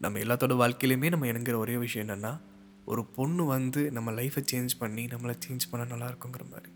நம்ம 0.00 0.18
எல்லாத்தோட 0.18 0.54
வாழ்க்கையிலையுமே 0.62 1.08
நம்ம 1.10 1.26
இணங்குற 1.26 1.56
ஒரே 1.56 1.76
விஷயம் 1.76 2.08
என்னென்னா 2.08 2.32
ஒரு 2.84 3.04
பொண்ணு 3.16 3.44
வந்து 3.44 3.90
நம்ம 3.90 4.12
லைஃப்பை 4.12 4.42
சேஞ்ச் 4.52 4.72
பண்ணி 4.78 5.04
நம்மளை 5.04 5.34
சேஞ்ச் 5.46 5.66
பண்ணால் 5.72 5.92
நல்லா 5.92 6.08
இருக்குங்கிற 6.10 6.44
மாதிரி. 6.50 6.70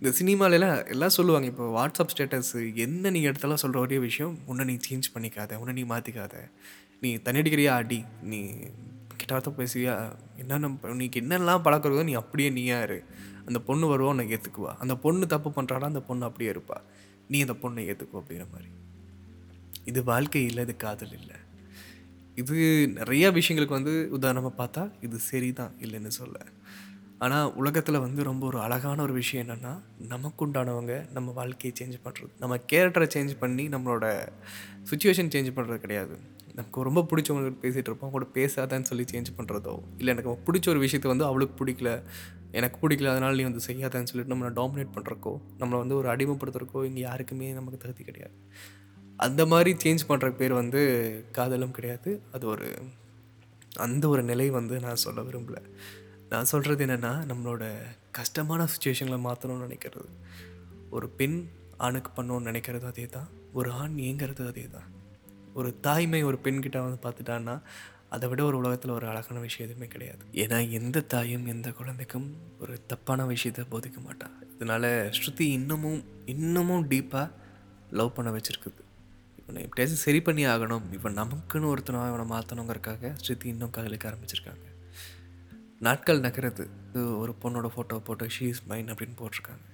இந்த 0.00 0.10
சினிமாலெலாம் 0.18 0.88
எல்லாம் 0.88 1.14
சொல்லுவாங்க 1.18 1.46
இப்போ 1.46 1.64
வாட்ஸ்அப் 1.76 2.12
ஸ்டேட்டஸ் 2.14 2.74
என்ன 2.74 3.10
நீ 3.10 3.22
எடுத்தாலும் 3.22 3.56
சொல்கிற 3.56 3.80
ஒரே 3.80 3.98
விஷயம் 3.98 4.38
உன்னை 4.46 4.64
நீ 4.64 4.76
சேஞ்ச் 4.88 5.08
பண்ணிக்காத 5.14 5.56
உன்னை 5.56 5.74
நீ 5.78 5.94
மாற்றிக்காத 5.94 6.34
நீ 7.00 7.10
தண்ணி 7.16 7.40
அடிக்கிறியா 7.42 7.72
அடி 7.82 8.04
நீ 8.22 8.40
இஷ்டத்தை 9.28 9.50
பேசுவியா 9.60 9.94
என்னென்ன 10.40 10.68
நீக்கு 10.98 11.18
என்னெல்லாம் 11.20 11.64
பழக்கிறதோ 11.64 12.02
நீ 12.10 12.12
அப்படியே 12.20 12.50
நீயா 12.50 12.76
இரு. 12.82 12.96
அந்த 13.48 13.58
பொண்ணு 13.66 13.84
வருவா 13.90 14.08
உன்னை 14.12 14.24
ஏற்றுக்குவா 14.34 14.72
அந்த 14.82 14.94
பொண்ணு 15.02 15.26
தப்பு 15.32 15.50
பண்ணுறாடா 15.56 15.86
அந்த 15.92 16.00
பொண்ணு 16.08 16.24
அப்படியே 16.28 16.50
இருப்பா. 16.52 16.78
நீ 17.32 17.38
அந்த 17.40 17.54
பொண்ணை 17.62 17.82
ஏற்றுக்குவா 17.90 18.20
அப்படிங்கிற 18.22 18.46
மாதிரி. 18.54 18.70
இது 19.90 20.00
வாழ்க்கை 20.04 20.42
இல்லை 20.44 20.62
இது 20.66 20.76
காதல் 20.76 21.12
இல்லை. 21.20 21.36
இது 22.34 22.56
நிறைய 22.98 23.30
விஷயங்களுக்கு 23.38 23.78
வந்து 23.78 23.94
உதாரணமாக 24.18 24.54
பார்த்தா 24.60 24.84
இது 25.00 25.18
சரிதான் 25.18 25.74
இல்லைன்னு 25.84 26.12
சொல்ல. 26.20 26.38
ஆனால் 27.18 27.52
உலகத்தில் 27.60 28.02
வந்து 28.06 28.22
ரொம்ப 28.30 28.42
ஒரு 28.46 28.58
அழகான 28.60 29.02
ஒரு 29.02 29.14
விஷயம் 29.20 29.44
என்னென்னா 29.44 29.74
நமக்குண்டானவங்க 30.14 30.96
நம்ம 31.12 31.32
வாழ்க்கையை 31.40 31.72
சேஞ்ச் 31.80 31.96
பண்ணுறது 32.04 32.32
நம்ம 32.42 32.60
கேரக்டரை 32.72 33.08
சேஞ்ச் 33.16 33.32
பண்ணி 33.44 33.66
நம்மளோட 33.68 34.06
சுச்சுவேஷன் 34.90 35.32
சேஞ்ச் 35.36 35.56
பண்ணுறது 35.56 35.80
கிடையாது. 35.86 36.16
நமக்கு 36.58 36.86
ரொம்ப 36.88 37.00
பிடிச்சவங்க 37.10 37.50
பேசிகிட்டு 37.64 37.90
இருப்போம். 37.90 38.12
கூட 38.16 38.26
பேசாதேன்னு 38.36 38.88
சொல்லி 38.90 39.04
சேஞ்ச் 39.12 39.30
பண்ணுறதோ 39.38 39.74
இல்லை 40.00 40.10
எனக்கு 40.14 40.32
பிடிச்ச 40.46 40.68
ஒரு 40.74 40.80
விஷயத்தை 40.84 41.08
வந்து 41.12 41.26
அவளுக்கு 41.28 41.54
பிடிக்கல 41.60 41.90
எனக்கு 42.58 42.76
பிடிக்கல 42.82 43.10
அதனால் 43.14 43.38
நீ 43.38 43.42
வந்து 43.42 43.62
செய்யாதான்னு 43.66 44.10
சொல்லிட்டு 44.10 44.32
நம்மளை 44.34 44.50
டாமினேட் 44.60 44.94
பண்ணுறக்கோ 44.96 45.32
நம்மளை 45.60 45.78
வந்து 45.82 45.96
ஒரு 45.96 46.08
அடிமைப்படுத்துறக்கோ 46.14 46.82
இங்கே 46.84 47.00
யாருக்குமே 47.00 47.48
நமக்கு 47.52 47.78
தகுதி 47.78 48.04
கிடையாது. 48.04 48.34
அந்த 49.26 49.42
மாதிரி 49.46 49.70
சேஞ்ச் 49.84 50.08
பண்ணுற 50.08 50.28
பேர் 50.36 50.52
வந்து 50.52 50.80
காதலும் 51.36 51.76
கிடையாது. 51.78 52.10
அது 52.32 52.46
ஒரு 52.46 52.68
அந்த 53.86 54.04
ஒரு 54.08 54.22
நிலை 54.22 54.50
வந்து 54.50 54.74
நான் 54.80 55.02
சொல்ல 55.06 55.20
விரும்பலை. 55.22 55.62
நான் 56.28 56.50
சொல்கிறது 56.52 56.86
என்னென்னா 56.86 57.12
நம்மளோட 57.30 57.64
கஷ்டமான 58.10 58.66
சுச்சுவேஷனில் 58.72 59.24
மாற்றணும்னு 59.26 59.66
நினைக்கிறது. 59.66 60.10
ஒரு 60.90 61.08
பெண் 61.08 61.38
ஆணுக்கு 61.86 62.10
பண்ணணும்னு 62.16 62.48
நினைக்கிறது 62.50 62.86
அதே 62.92 63.06
தான் 63.16 63.28
ஒரு 63.52 63.70
ஆண் 63.80 63.96
ஏங்கிறது 64.08 64.44
அதே 64.46 64.64
தான் 64.76 64.88
ஒரு 65.60 65.70
தாய்மை 65.86 66.20
ஒரு 66.30 66.38
பெண்கிட்ட 66.44 66.78
வந்து 66.84 67.00
பார்த்துட்டான்னா 67.04 67.54
அதை 68.14 68.26
விட 68.30 68.40
ஒரு 68.48 68.56
உலகத்தில் 68.60 68.94
ஒரு 68.96 69.06
அழகான 69.10 69.38
விஷயம் 69.46 69.66
எதுவுமே 69.68 69.86
கிடையாது. 69.94 70.22
ஏன்னா 70.42 70.58
எந்த 70.78 70.98
தாயும் 71.14 71.46
எந்த 71.54 71.68
குழந்தைக்கும் 71.78 72.28
ஒரு 72.62 72.74
தப்பான 72.90 73.26
விஷயத்தை 73.32 73.64
போதிக்க 73.72 73.98
மாட்டான் 74.06 74.36
இதனால் 74.54 74.90
ஸ்ருதி 75.16 75.46
இன்னமும் 75.58 76.00
இன்னமும் 76.34 76.86
டீப்பாக 76.92 77.26
லவ் 77.98 78.14
பண்ண 78.16 78.30
வச்சுருக்குது. 78.36 78.82
இவனை 79.40 79.60
எப்படியாச்சும் 79.66 80.04
சரி 80.06 80.20
பண்ணி 80.28 80.42
ஆகணும். 80.54 80.86
இப்போ 80.96 81.10
நமக்குன்னு 81.20 81.70
ஒருத்தனை 81.72 82.00
அவனை 82.08 82.26
மாற்றணுங்கிறக்காக 82.32 83.12
ஸ்ருதி 83.24 83.46
இன்னும் 83.52 83.74
காதலிக்க 83.76 84.10
ஆரம்பிச்சிருக்காங்க. 84.10 84.66
நாட்கள் 85.86 86.24
நகருது. 86.26 86.64
இது 86.88 87.02
ஒரு 87.22 87.34
பொண்ணோட 87.42 87.68
ஃபோட்டோ 87.74 87.98
போட்டு 88.08 88.26
ஷீ 88.36 88.46
இஸ் 88.52 88.64
மைன் 88.70 88.90
அப்படின்னு 88.92 89.16
போட்டிருக்காங்க. 89.20 89.66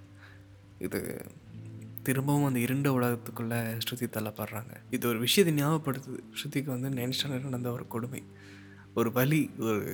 இது 0.86 1.00
திரும்பவும் 2.06 2.44
அந்த 2.44 2.58
இருண்ட 2.58 2.88
உலகத்துக்குள்ளே 2.98 3.58
ஸ்ருதி 3.84 4.06
தள்ளப்படுறாங்க. 4.16 4.72
இது 4.90 5.08
ஒரு 5.08 5.18
விஷயத்தை 5.18 5.64
ஞாபகப்படுத்துது. 5.64 6.20
ஸ்ருதிக்கு 6.38 6.70
வந்து 6.76 6.88
நைன்ஸ்டாண்டர்ட் 6.88 7.48
நடந்த 7.48 7.72
ஒரு 7.72 7.86
கொடுமை. 7.86 8.22
ஒரு 8.94 9.12
வலி 9.12 9.50
ஒரு 9.58 9.84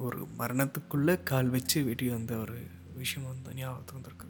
ஒரு 0.00 0.26
மரணத்துக்குள்ளே 0.38 1.22
கால் 1.22 1.48
வச்சு 1.48 1.84
வெட்டி 1.84 2.08
வந்த 2.08 2.36
ஒரு 2.36 2.56
விஷயம் 2.94 3.28
வந்து 3.28 3.54
ஞாபகத்துக்கு 3.54 3.98
வந்திருக்கு 4.00 4.28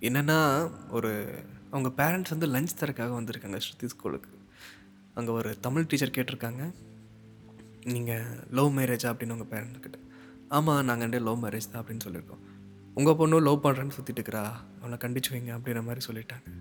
என்னென்னா 0.00 0.38
ஒரு 0.90 1.12
அவங்க 1.70 1.90
பேரண்ட்ஸ் 2.00 2.34
வந்து 2.34 2.46
லஞ்ச் 2.46 2.78
தரக்காக 2.80 3.14
வந்திருக்காங்க 3.20 3.60
ஸ்ருதி 3.66 3.86
ஸ்கூலுக்கு 3.86 4.32
அங்கே 5.14 5.32
ஒரு 5.32 5.60
தமிழ் 5.60 5.86
டீச்சர் 5.86 6.16
கேட்டிருக்காங்க. 6.16 6.62
நீங்கள் 7.84 8.26
லவ் 8.50 8.78
மேரேஜா 8.78 9.08
அப்படின்னு 9.10 9.36
உங்கள் 9.36 9.50
பேரண்ட்ஸ் 9.52 9.84
கிட்ட. 9.86 9.98
ஆமாம் 10.48 10.84
நாங்கள் 10.84 11.22
லவ் 11.28 11.44
மேரேஜ் 11.44 11.70
தான் 11.72 11.84
அப்படின்னு 11.84 12.06
சொல்லியிருக்கோம். 12.06 12.42
உங்கள் 12.94 13.16
பொண்ணு 13.16 13.40
லவ் 13.40 13.64
பண்ணுறேன்னு 13.64 13.96
சுற்றிட்டு 13.96 14.20
இருக்கிறா? 14.20 14.44
அவனை 14.88 14.96
கண்டிச்சு 14.96 15.32
வைங்க 15.32 15.52
அப்படின்ற 15.56 15.84
மாதிரி 15.84 16.06
சொல்லிட்டாங்க. 16.06 16.52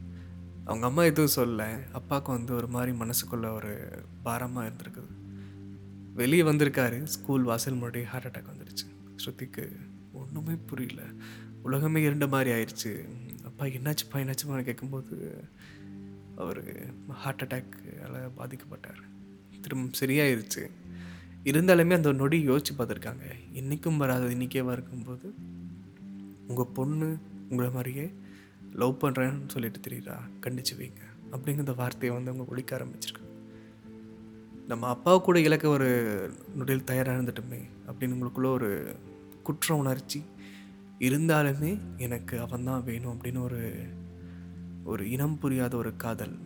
அவங்க 0.66 0.86
அம்மா 0.86 1.04
எதுவும் 1.04 1.36
சொல்லலை. 1.36 1.92
அப்பாவுக்கு 1.92 2.32
வந்து 2.32 2.56
ஒரு 2.56 2.68
மாதிரி 2.68 2.98
மனசுக்குள்ள 2.98 3.54
ஒரு 3.54 4.04
பாரமாக 4.24 4.68
இருந்திருக்குது. 4.68 5.12
வெளியே 6.14 6.42
வந்திருக்காரு. 6.42 7.04
ஸ்கூல் 7.04 7.44
வாசல் 7.44 7.76
முன்னாடி 7.76 8.04
ஹார்ட் 8.04 8.38
அட்டாக் 8.38 8.50
வந்துடுச்சு 8.50 8.86
ஸ்ருதிக்கு 9.26 9.76
ஒன்றுமே 10.14 10.56
புரியல. 10.66 11.02
உலகமே 11.62 12.02
இருண்ட 12.02 12.28
மாதிரி 12.28 12.50
ஆயிடுச்சு 12.52 13.06
அப்பா 13.44 13.66
என்னாச்சுப்பா 13.66 14.14
என்னாச்சுப்பான்னு 14.14 14.64
கேட்கும்போது 14.64 15.44
அவர் 16.38 16.64
ஹார்ட் 17.10 17.42
அட்டாக்கால் 17.42 18.32
பாதிக்கப்பட்டார். 18.38 19.02
திரும்ப 19.62 19.98
சரியாயிருச்சு. 20.00 20.70
இருந்தாலுமே 21.44 21.94
அந்த 21.94 22.12
நொடி 22.12 22.50
யோசிச்சு 22.50 22.74
பார்த்துருக்காங்க. 22.78 23.24
இன்றைக்கும் 23.54 23.98
வராது 23.98 24.30
இன்றைக்கே 24.30 24.72
இருக்கும்போது 24.72 25.34
உங்கள் 26.48 26.74
பொண்ணு 26.74 27.18
உங்களை 27.50 27.72
மாதிரியே 27.72 28.14
லவ் 28.74 28.98
பண்ணுறேன்னு 29.02 29.48
சொல்லிட்டு 29.48 29.80
தெரியுதா? 29.90 30.16
கண்டிச்சு 30.42 30.76
வைங்க. 30.78 31.02
அப்படிங்கிற 31.32 31.76
வார்த்தையை 31.76 32.18
வந்து 32.18 32.32
அவங்க 32.32 32.52
ஒழிக்க 32.52 32.78
ஆரம்பிச்சிருக்காங்க. 32.78 33.26
நம்ம 34.68 34.88
அப்பா 34.88 35.18
கூட 35.18 35.40
இழக்க 35.40 35.68
ஒரு 35.68 35.88
நொடியில் 36.56 36.84
தயாராக 36.84 37.22
இருந்துட்டோமே 37.22 37.70
அப்படின்னு 37.88 38.16
உங்களுக்குள்ள 38.16 38.46
ஒரு 38.46 38.96
குற்ற 39.44 39.76
உணர்ச்சி 39.76 40.24
இருந்தாலுமே 41.00 41.80
எனக்கு 41.98 42.40
அவன் 42.40 42.64
தான் 42.64 42.84
வேணும் 42.84 43.22
அப்படின்னு 43.22 43.42
ஒரு 43.42 43.88
ஒரு 44.84 45.10
இனம் 45.10 45.40
புரியாத 45.40 45.78
ஒரு 45.78 45.96
காதல் 45.96 46.38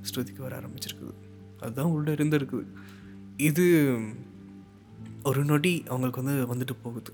ஸ்ருதிக்கு 0.00 0.38
வர 0.38 0.60
ஆரம்பிச்சிருக்குது. 0.60 1.14
அதுதான் 1.60 1.86
உள்ள 1.86 2.12
இருந்திருக்குது. 2.12 2.66
இது 3.36 3.96
ஒரு 5.24 5.44
நொடி 5.44 5.82
அவங்களுக்கு 5.86 6.22
வந்து 6.22 6.64
வந்துட்டு 6.64 6.76
போகுது. 6.82 7.12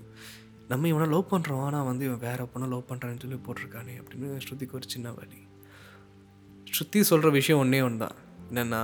நம்ம 0.67 0.87
இவனை 0.87 1.05
லவ் 1.09 1.31
பண்ணுறோம் 1.31 1.63
ஆனால் 1.65 1.85
வந்து 1.85 2.05
இவன் 2.05 2.23
வேற 2.25 2.49
பொண்ணை 2.53 2.67
லவ் 2.67 2.87
பண்ணுறான்னு 2.89 3.21
சொல்லி 3.21 3.39
போட்டிருக்கானே 3.45 3.93
அப்படின்னு 3.99 4.39
ஸ்ருதிக்கு 4.45 4.71
ஒரு 4.71 4.87
சின்ன 4.87 5.11
வழி 5.11 5.41
ஸ்ருதி 6.67 7.01
சொல்கிற 7.01 7.29
விஷயம் 7.29 7.59
ஒன்றே 7.59 7.81
ஒன்று 7.81 8.01
தான் 8.05 8.17
என்னென்னா 8.49 8.81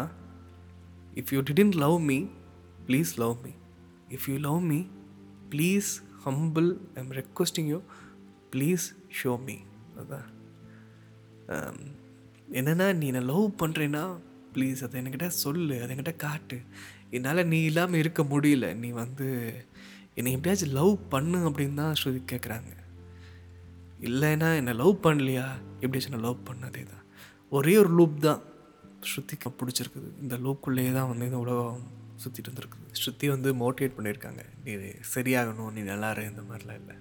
if 1.16 1.32
you 1.32 1.42
didn't 1.42 1.76
love 1.76 1.98
me 2.02 2.20
please 2.88 3.12
love 3.16 3.36
me 3.46 3.54
if 4.10 4.28
you 4.30 4.36
love 4.38 4.62
me 4.72 4.80
please 5.50 5.92
humble 6.26 6.70
I'm 6.96 7.12
requesting 7.12 7.70
you 7.74 7.80
please 8.56 8.86
show 9.24 9.34
me 9.44 9.58
அதுதான் 9.98 10.30
என்னென்னா 12.52 12.88
நீ 12.96 13.06
என்னை 13.08 13.24
லவ் 13.24 13.48
பண்ணுறேன்னா 13.64 14.04
ப்ளீஸ் 14.54 14.82
அதை 14.84 14.96
என்கிட்ட 15.02 15.28
சொல்லு 15.44 15.76
அதை 15.82 15.90
என்கிட்ட 15.96 16.16
காட்டு. 16.16 16.58
என்னால் 17.10 17.48
நீ 17.48 17.60
இல்லாமல் 17.64 18.00
இருக்க 18.00 18.22
முடியல. 18.24 18.68
நீ 18.74 18.90
வந்து 19.02 19.28
என்னை 20.18 20.32
எப்படியாச்சும் 20.36 20.76
லவ் 20.80 20.94
பண்ணு 21.14 21.40
அப்படின்னு 21.50 21.80
தான் 21.82 21.98
ஸ்ருதி 22.00 22.22
கேட்குறாங்க 22.32 22.72
இல்லைன்னா 24.08 24.50
என்னை 24.60 24.74
லவ் 24.82 24.96
பண்ணலையா? 25.06 25.46
எப்படியாச்சும் 25.84 26.16
நான் 26.16 26.26
லவ் 26.28 26.48
பண்ணதே 26.50 26.84
தான் 26.94 27.06
ஒரே 27.58 27.74
ஒரு 27.82 27.92
லூப் 28.00 28.16
தான் 28.28 28.42
ஸ்ருதிக்கு 29.10 29.50
பிடிச்சிருக்குது. 29.60 30.10
இந்த 30.24 30.36
லூப்புக்குள்ளேயே 30.44 30.92
தான் 30.98 31.10
வந்து 31.12 31.26
இந்த 31.30 31.40
உலகம் 31.44 31.84
சுற்றிட்டு 32.24 32.50
இருந்திருக்குது 32.50 33.00
ஸ்ருதி 33.02 33.28
வந்து 33.34 33.50
மோட்டிவேட் 33.62 33.96
பண்ணியிருக்காங்க. 33.98 34.42
நீ 34.64 34.74
சரியாகணும் 35.14 35.72
நீ 35.78 35.82
நல்லா 35.92 36.10
இரு 36.16 36.24
இந்த 36.32 36.44
மாதிரிலாம் 36.50 36.80
இல்லை. 36.82 36.96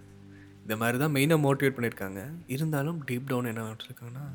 இந்த 0.65 0.75
மாதிரி 0.81 0.97
தான் 1.03 1.13
மெயினாக 1.17 1.45
மோட்டிவேட் 1.47 1.77
பண்ணியிருக்காங்க. 1.77 2.23
இருந்தாலும் 2.55 2.99
டீப் 3.09 3.29
டவுன் 3.31 3.51
என்ன 3.53 3.65
பண்ணிருக்காங்கன்னா 3.69 4.27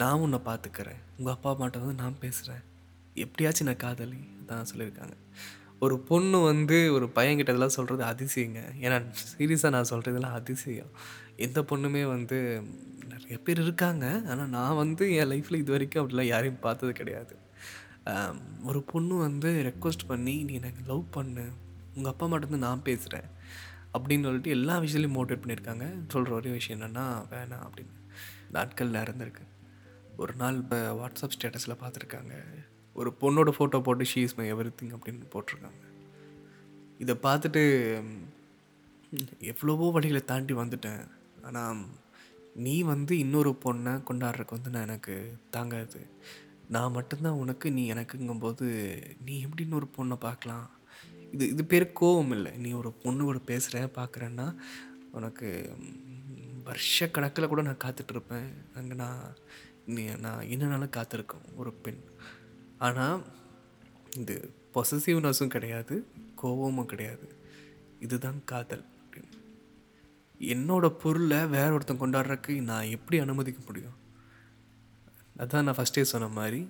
நான் 0.00 0.22
உன்னை 0.24 0.40
பார்த்துக்கிறேன் 0.48 1.00
உங்கள் 1.18 1.34
அப்பா 1.34 1.50
அம்மாட்ட 1.54 1.82
வந்து 1.82 2.00
நான் 2.02 2.22
பேசுகிறேன் 2.24 2.62
எப்படியாச்சும் 3.24 3.68
நான் 3.70 3.82
காதலி 3.84 4.20
தான் 4.50 4.68
சொல்லியிருக்காங்க. 4.70 5.14
ஒரு 5.78 5.98
பொண்ணு 5.98 6.40
வந்து 6.40 6.92
ஒரு 6.92 7.06
பையன்கிட்ட 7.14 7.52
இதெல்லாம் 7.52 7.76
சொல்கிறது 7.76 8.04
அதிசயங்க. 8.04 8.60
ஏன்னா 8.80 8.98
சீரியஸாக 9.38 9.70
நான் 9.70 9.90
சொல்கிறதெல்லாம் 9.90 10.38
அதிசயம். 10.40 10.90
எந்த 11.36 11.62
பொண்ணுமே 11.62 12.06
வந்து 12.06 12.62
நிறைய 13.08 13.38
பேர் 13.38 13.60
இருக்காங்க. 13.60 14.22
ஆனால் 14.28 14.48
நான் 14.48 14.76
வந்து 14.76 15.14
என் 15.14 15.28
லைஃப்பில் 15.28 15.54
இது 15.54 15.70
வரைக்கும் 15.70 16.08
அப்படிலாம் 16.08 16.32
யாரையும் 16.34 16.58
பார்த்தது 16.58 16.92
கிடையாது. 16.92 17.36
ஒரு 18.62 18.82
பொண்ணு 18.82 19.16
வந்து 19.16 19.74
ரெக்வஸ்ட் 19.74 20.06
பண்ணி 20.06 20.42
நீ 20.44 20.54
எனக்கு 20.54 20.82
லவ் 20.86 21.04
பண்ணு. 21.10 21.44
உங்கள் 21.94 22.12
அப்பா 22.12 22.26
மட்டும்தான் 22.26 22.66
நான் 22.68 22.82
பேசுகிறேன் 22.82 23.28
அப்படின்னு 23.98 24.22
சொல்லிட்டு 24.22 24.50
எல்லா 24.50 24.78
விஷயத்துலையும் 24.78 25.16
மோட்டிவேட் 25.18 25.42
பண்ணியிருக்காங்க. 25.44 26.06
சொல்கிற 26.08 26.34
ஒரே 26.34 26.50
விஷயம் 26.50 26.80
என்னென்னா 26.80 27.06
வேணாம் 27.32 27.66
அப்படின்னு. 27.66 27.96
நாட்கள் 28.50 28.90
இருந்திருக்கு 28.90 29.44
ஒரு 30.16 30.34
நாள் 30.34 30.56
இப்போ 30.56 30.78
வாட்ஸ்அப் 31.00 31.36
ஸ்டேட்டஸில் 31.36 31.80
பார்த்துருக்காங்க. 31.82 32.34
ஒரு 33.00 33.10
பொண்ணோட 33.22 33.50
ஃபோட்டோ 33.56 33.78
போட்டு 33.86 34.04
she 34.12 34.20
is 34.26 34.36
my 34.38 34.46
every 34.52 34.70
thing 34.80 34.94
அப்படின்னு 34.96 35.32
போட்டிருக்காங்க. 35.34 35.82
இதை 37.02 37.14
பார்த்துட்டு 37.26 37.62
எவ்வளவோ 39.50 39.88
வழிகளை 39.96 40.22
தாண்டி 40.24 40.54
வந்துட்டேன். 40.60 41.02
ஆனால் 41.46 41.82
நீ 42.64 42.74
வந்து 42.92 43.12
இன்னொரு 43.24 43.50
பொண்ணை 43.64 43.92
கொண்டாடுறதுக்கு 44.08 44.56
வந்து 44.56 44.72
நான் 44.74 44.86
எனக்கு 44.88 45.14
தாங்காது. 45.54 46.00
நான் 46.74 46.94
மட்டும்தான் 46.96 47.40
உனக்கு 47.42 47.66
நீ 47.78 47.82
எனக்குங்கும்போது 47.94 48.66
நீ 49.26 49.34
எப்படி 49.46 49.64
இன்னொரு 49.66 49.88
பொண்ணை 49.96 50.16
பார்க்கலாம்? 50.26 50.66
இது 51.34 51.44
இது 51.54 51.62
பேர் 51.72 51.86
கோவம் 52.00 52.32
இல்லை. 52.36 52.52
நீ 52.64 52.70
ஒரு 52.80 52.90
பொண்ணு 53.04 53.22
கூட 53.28 53.40
பேசுகிற 53.50 53.86
பார்க்குறேன்னா 53.98 54.46
உனக்கு 55.18 55.48
வருஷ 56.68 57.06
கணக்கில் 57.14 57.50
கூட 57.52 57.62
நான் 57.66 57.82
காத்துட்ருப்பேன் 57.84 58.48
அங்கே 58.78 58.94
நான் 59.02 59.22
நீ 59.94 60.02
நான் 60.26 60.46
என்னனாலும் 60.54 60.96
காத்திருக்கேன் 60.96 61.46
ஒரு 61.60 61.72
பெண். 61.84 62.02
ஆனால் 62.78 63.24
இது 64.16 64.54
பொசசிவ்னஸும் 64.74 65.46
கிடையாது 65.46 66.06
கோபமும் 66.34 66.86
கிடையாது. 66.86 67.36
இதுதான் 68.00 68.42
காதல் 68.44 68.84
அப்படின்னு. 69.02 69.38
என்னோட 70.38 70.88
பொருளை 70.88 71.46
வேற 71.46 71.72
ஒருத்தன் 71.72 72.00
கொண்டாடுறதுக்கு 72.00 72.62
நான் 72.62 72.84
எப்படி 72.84 73.18
அனுமதிக்க 73.18 73.60
முடியும்? 73.66 73.96
அதான் 75.38 75.62
நான் 75.62 75.76
ஃபஸ்ட்டே 75.76 76.02
சொன்ன 76.02 76.28
மாதிரி 76.28 76.68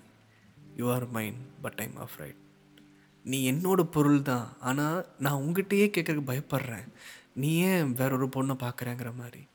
you 0.77 0.93
are 0.93 1.09
mine 1.09 1.63
but 1.63 1.75
I'm 1.75 1.97
afraid 2.17 2.43
நீ 3.23 3.53
என்னோடய 3.53 3.83
பொருள் 3.83 4.23
தான் 4.23 4.57
ஆனால் 4.61 5.07
நான் 5.19 5.43
உங்ககிட்டயே 5.43 5.87
கேட்குறக்கு 5.91 6.23
பயப்படுறேன். 6.31 6.89
நீ 7.35 7.57
ஏன் 7.57 7.93
வேற 7.93 8.17
ஒரு 8.17 8.27
பொண்ணை 8.27 8.57
பார்க்குறேங்கிற 8.59 9.15
மாதிரி. 9.15 9.47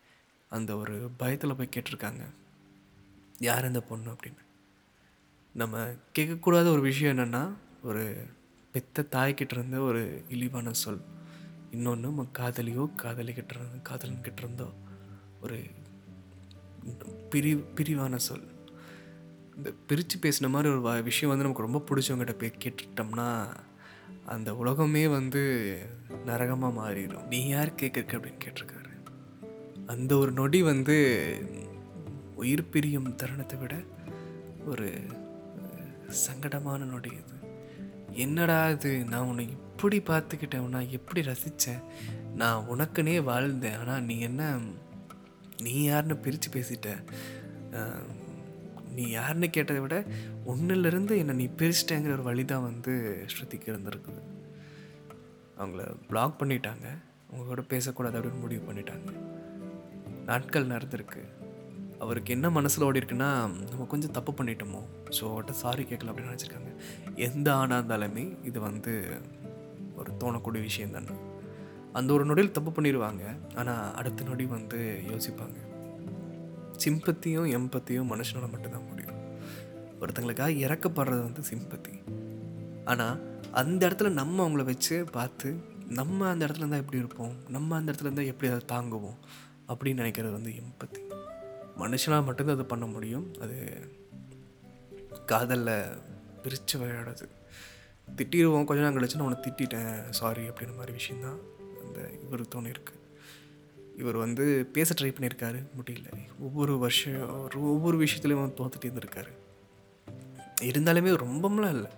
அந்த 0.49 0.77
ஒரு 0.77 1.09
பயத்தில் 1.17 1.55
போய் 1.55 1.69
கேட்டிருக்காங்க. 1.75 2.23
யார் 3.39 3.65
அந்த 3.65 3.81
பொண்ணு 3.81 4.11
அப்படின்னு. 4.11 4.43
நம்ம 5.51 5.85
கேட்கக்கூடாத 6.19 6.71
ஒரு 6.71 6.81
விஷயம் 6.81 7.17
என்னென்னா 7.17 7.49
ஒரு 7.83 8.15
பெத்த 8.71 9.05
தாய்கிட்ட 9.11 9.47
இருந்த 9.51 9.79
ஒரு 9.79 10.23
இழிவான 10.29 10.71
சொல். 10.71 11.01
இன்னொன்று 11.71 12.01
நம்ம 12.01 12.27
காதலியோ 12.39 12.89
காதலிக்கிட்ட 13.01 13.49
இருந்தோ 13.49 13.89
காதலன்கிட்ட 13.89 14.37
இருந்தோ 14.37 14.73
ஒரு 15.41 15.63
பிரி 17.29 17.55
பிரிவான 17.55 18.15
சொல். 18.15 18.43
இந்த 19.57 19.73
பிரித்து 19.87 20.19
பேசின 20.21 20.49
மாதிரி 20.49 20.73
ஒரு 20.73 20.81
வ- 20.81 21.03
விஷயம் 21.03 21.37
வந்து 21.37 21.51
நமக்கு 21.51 21.79
ரொம்ப 21.79 21.79
பிடிச்சவங்ககிட்ட 21.79 22.39
போய் 22.39 22.57
கேட்டுட்டோம்னா 22.63 23.55
அந்த 24.25 24.55
உலகமே 24.55 25.07
வந்து 25.07 25.75
நரகமாக 26.25 26.81
மாறிடும் 26.81 27.27
நீ 27.27 27.47
யார் 27.47 27.73
கேட்குறக்கு? 27.73 28.15
அப்படின்னு 28.15 28.39
கேட்டிருக்காரு. 28.45 28.87
அந்த 29.85 30.17
ஒரு 30.17 30.31
நொடி 30.31 30.61
வந்து 30.61 31.37
உயிர் 32.35 32.69
பிரியும் 32.69 33.15
தருணத்தை 33.15 33.59
விட 33.59 33.75
ஒரு 34.65 35.01
சங்கடமான 36.25 36.87
நொடி 36.93 37.11
அது 37.21 37.35
என்னடா 38.23 38.59
இது? 38.75 38.91
நான் 39.11 39.27
உன்னை 39.31 39.43
இப்படி 39.49 39.97
பார்த்துக்கிட்டேன். 40.09 40.73
நான் 40.75 40.93
எப்படி 40.97 41.21
ரசித்தேன் 41.21 41.83
நான் 42.41 42.67
உனக்குனே 42.73 43.15
வாழ்ந்தேன். 43.29 43.77
ஆனால் 43.81 44.05
நீ 44.09 44.15
என்ன 44.29 44.51
நீ 45.65 45.73
யாருன்னு 45.83 46.15
பிரித்து 46.25 46.49
பேசிட்ட? 46.55 46.89
நீ 48.95 49.03
யாருன்னு 49.09 49.47
கேட்டதை 49.55 49.81
விட 49.81 49.97
ஒன்றுலேருந்து 50.51 51.15
என்னை 51.21 51.35
நீ 51.41 51.45
பிரிச்சிட்டேங்கிற 51.59 52.13
ஒரு 52.17 52.25
வழி 52.29 52.45
தான் 52.45 52.67
வந்து 52.69 52.93
ஸ்ருதிக்கு 53.33 53.69
இருந்திருக்குது. 53.73 54.21
அவங்கள 55.59 55.83
பிளாக் 56.09 56.39
பண்ணிட்டாங்க. 56.41 56.87
அவங்க 57.29 57.47
கூட 57.51 57.63
பேசக்கூடாது 57.73 58.17
அப்படின்னு 58.19 58.43
முடிவு 58.45 58.63
பண்ணிட்டாங்க. 58.69 59.11
நாட்கள் 60.25 60.71
நடந்திருக்கு. 60.75 61.21
அவருக்கு 61.99 62.33
என்ன 62.33 62.49
மனசில் 62.49 62.83
ஓடி 62.83 62.99
இருக்குன்னா 62.99 63.39
நம்ம 63.69 63.85
கொஞ்சம் 63.87 64.11
தப்பு 64.11 64.31
பண்ணிட்டோமோ? 64.31 64.81
ஸோ 65.09 65.21
அவர்கிட்ட 65.21 65.51
சாரி 65.51 65.83
கேட்கல 65.83 66.11
அப்படின்னு 66.11 66.35
நினச்சிருக்காங்க. 66.35 66.75
எந்த 67.15 67.55
ஆணாக 67.55 67.81
இருந்தாலுமே 67.81 68.45
இது 68.45 68.59
வந்து 68.59 69.21
ஒரு 69.95 70.11
தோணக்கூடிய 70.19 70.61
விஷயம் 70.61 70.91
தானே. 70.91 71.05
அந்த 71.93 72.13
ஒரு 72.13 72.25
நொடியில் 72.25 72.51
தப்பு 72.51 72.81
பண்ணிடுவாங்க. 72.81 73.39
ஆனால் 73.55 73.93
அடுத்த 73.93 74.23
நொடி 74.23 74.45
வந்து 74.45 75.01
யோசிப்பாங்க. 75.07 75.67
சிம்பத்தியும் 76.85 77.49
எம்பத்தியும் 77.49 78.11
மனுஷனால் 78.11 78.51
மட்டும்தான் 78.51 78.87
முடியும். 78.87 79.17
ஒருத்தங்களுக்காக 80.01 80.51
இறக்கப்படுறது 80.67 81.19
வந்து 81.19 81.41
சிம்பத்தி. 81.53 82.03
ஆனால் 82.85 83.39
அந்த 83.51 83.87
இடத்துல 83.87 84.09
நம்ம 84.09 84.49
அவங்கள 84.49 84.63
வச்சு 84.63 85.03
பார்த்து 85.03 85.57
நம்ம 85.89 86.27
அந்த 86.27 86.45
இடத்துல 86.45 86.55
இருந்தால் 86.55 86.79
எப்படி 86.79 86.97
இருப்போம்? 86.97 87.31
நம்ம 87.49 87.75
அந்த 87.75 87.91
இடத்துல 87.91 87.99
இருந்தால் 87.99 88.25
எப்படி 88.25 88.51
அதை 88.51 88.77
தாங்குவோம்? 88.77 89.17
அப்படின்னு 89.67 90.01
நினைக்கிறது 90.01 90.31
வந்து 90.31 90.51
எம்பத்தி. 90.51 91.08
மனுஷனாக 91.79 92.23
மட்டும்தான் 92.23 92.55
அது 92.55 92.65
பண்ண 92.65 92.85
முடியும். 92.85 93.33
அது 93.41 93.81
காதலில் 95.25 95.97
பிரித்து 96.43 96.79
விளையாடுறது 96.79 97.27
திட்டிடுவோம். 98.17 98.65
கொஞ்ச 98.65 98.83
நேரம் 98.83 98.97
கழிச்சு 98.97 99.15
நான் 99.15 99.25
உன்னை 99.25 99.39
திட்டிட்டேன். 99.41 100.09
சாரி 100.09 100.41
அப்படின்ற 100.41 100.75
மாதிரி 100.75 100.91
விஷயந்தான் 100.91 101.39
அந்த 101.87 102.09
இவர் 102.27 102.41
தோணிருக்கு. 102.41 102.97
இவர் 103.97 104.15
வந்து 104.15 104.69
பேச 104.73 104.93
ட்ரை 105.01 105.07
பண்ணியிருக்காரு. 105.07 105.63
முடியல. 105.81 106.05
ஒவ்வொரு 106.39 106.77
வருஷம் 106.77 107.49
ஒவ்வொரு 107.55 107.99
விஷயத்துலையும் 107.99 108.53
தோத்துட்டே 108.57 108.85
இருந்திருக்காரு. 108.85 109.31
இருந்தாலுமே 110.61 111.15
ரொம்பலாம் 111.15 111.69
இல்லை. 111.69 111.91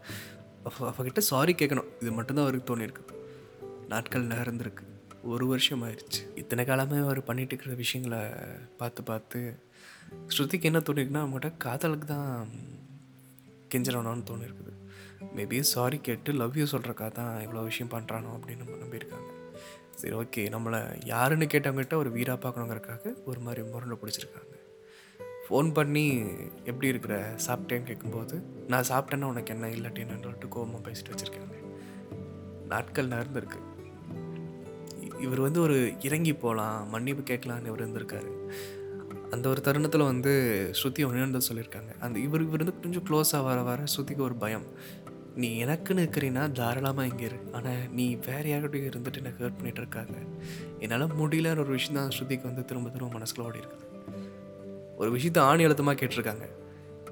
அவகிட்ட 0.80 1.20
சாரி 1.20 1.54
கேட்கணும் 1.54 1.88
இது 2.02 2.12
மட்டும்தான் 2.12 2.46
அவருக்கு 2.46 2.78
தோணியிருக்கு. 2.78 3.14
நாட்கள் 3.88 4.28
நகர்ந்துருக்கு. 4.28 4.90
ஒரு 5.24 5.48
வருஷம் 5.48 5.84
ஆயிடுச்சு. 5.84 6.36
இத்தனை 6.36 6.66
காலமே 6.66 6.98
அவர் 6.98 7.24
பண்ணிட்டு 7.24 7.54
இருக்கிற 7.54 7.76
விஷயங்களை 7.76 8.28
பார்த்து 8.78 9.04
பார்த்து 9.04 9.56
ஸ்ருதிக்கு 10.12 10.62
என்ன 10.62 10.80
தோணிருக்குன்னா 10.80 11.24
அவங்ககிட்ட 11.24 11.58
காதலுக்கு 11.58 12.08
தான் 12.08 12.50
கெஞ்சிடணும்னு 13.72 14.28
தோணிருக்குது. 14.30 14.74
மேபி 15.36 15.60
சாரி 15.60 15.98
கேட்டு 15.98 16.32
லவ் 16.32 16.58
யூ 16.58 16.66
சொல்கிறக்கா 16.66 17.12
தான் 17.12 17.34
இவ்வளோ 17.46 17.64
விஷயம் 17.64 17.92
பண்ணுறானோ 17.94 18.30
அப்படின்னு 18.38 18.64
நம்ம 18.64 18.80
நம்பியிருக்காங்க. 18.84 19.30
சரி 19.96 20.16
ஓகே 20.16 20.50
நம்மளை 20.50 20.80
யாருன்னு 21.06 21.46
கேட்டவங்ககிட்ட 21.46 21.96
ஒரு 21.96 22.12
வீராக 22.12 22.40
பார்க்கணுங்கிறக்காக 22.46 23.14
ஒரு 23.26 23.40
மாதிரி 23.40 23.62
முரண்டை 23.62 23.98
பிடிச்சிருக்காங்க. 24.02 24.56
ஃபோன் 25.46 25.72
பண்ணி 25.74 26.06
எப்படி 26.64 26.88
இருக்கிற? 26.88 27.36
சாப்பிட்டேன்னு 27.48 27.84
கேட்கும்போது 27.84 28.36
நான் 28.68 28.90
சாப்பிட்டேன்னா 28.92 29.24
உனக்கு 29.24 29.54
என்ன? 29.54 29.68
இல்லாட்டி 29.68 30.06
சொல்லிட்டு 30.10 30.54
கோவமாக 30.56 30.82
பேசிட்டு 30.88 31.14
வச்சுருக்காங்க 31.14 31.58
நாட்கள் 32.68 33.08
நடந்துருக்கு. 33.08 33.60
இவர் 35.20 35.40
வந்து 35.40 35.62
ஒரு 35.62 35.94
இறங்கி 36.02 36.34
போகலாம் 36.34 36.90
மன்னிப்பு 36.90 37.24
கேட்கலான்னு 37.34 37.70
இவர் 37.72 37.84
இருந்திருக்காரு. 37.84 38.32
அந்த 39.36 39.46
ஒரு 39.50 39.62
தருணத்தில் 39.62 40.10
வந்து 40.12 40.32
ஸ்ருதி 40.80 41.02
ஒன்று 41.08 41.48
சொல்லியிருக்காங்க. 41.50 41.92
அந்த 42.06 42.20
இவர் 42.20 42.44
இவர் 42.48 42.64
வந்து 42.64 42.80
கொஞ்சம் 42.84 43.06
க்ளோஸாக 43.10 43.44
வர 43.50 43.60
வர 43.70 43.84
ஸ்ருதிக்கு 43.94 44.24
ஒரு 44.30 44.36
பயம். 44.36 44.66
நீ 45.42 45.50
எனக்குன்னு 45.64 46.04
இருக்கிறீன்னா 46.04 46.44
தாராளமாக 46.52 47.10
இங்கே 47.12 47.26
இரு. 47.26 47.38
ஆனால் 47.58 47.84
நீ 47.98 48.06
வேறு 48.26 48.48
யார்கிட்டையும் 48.52 48.90
இருந்துட்டு 48.92 49.22
எனக்கு 49.24 49.44
ஹர்ட் 49.44 49.60
பண்ணிட்டு 49.60 49.82
இருக்காங்க 49.84 50.16
என்னால் 50.80 51.06
முடியலன்னு 51.20 51.64
ஒரு 51.66 51.72
விஷயம் 51.78 52.00
தான் 52.00 52.12
ஸ்ருதிக்கு 52.18 52.50
வந்து 52.50 52.66
திரும்ப 52.66 52.90
திரும்ப 52.90 53.20
மனசுக்குள்ள 53.20 53.50
ஓடி 53.50 53.64
இருக்குது 53.64 53.88
ஒரு 55.02 55.12
விஷயத்த 55.16 55.40
ஆணி 55.50 55.64
அழுத்தமாக 55.68 55.98
கேட்டிருக்காங்க. 56.02 56.48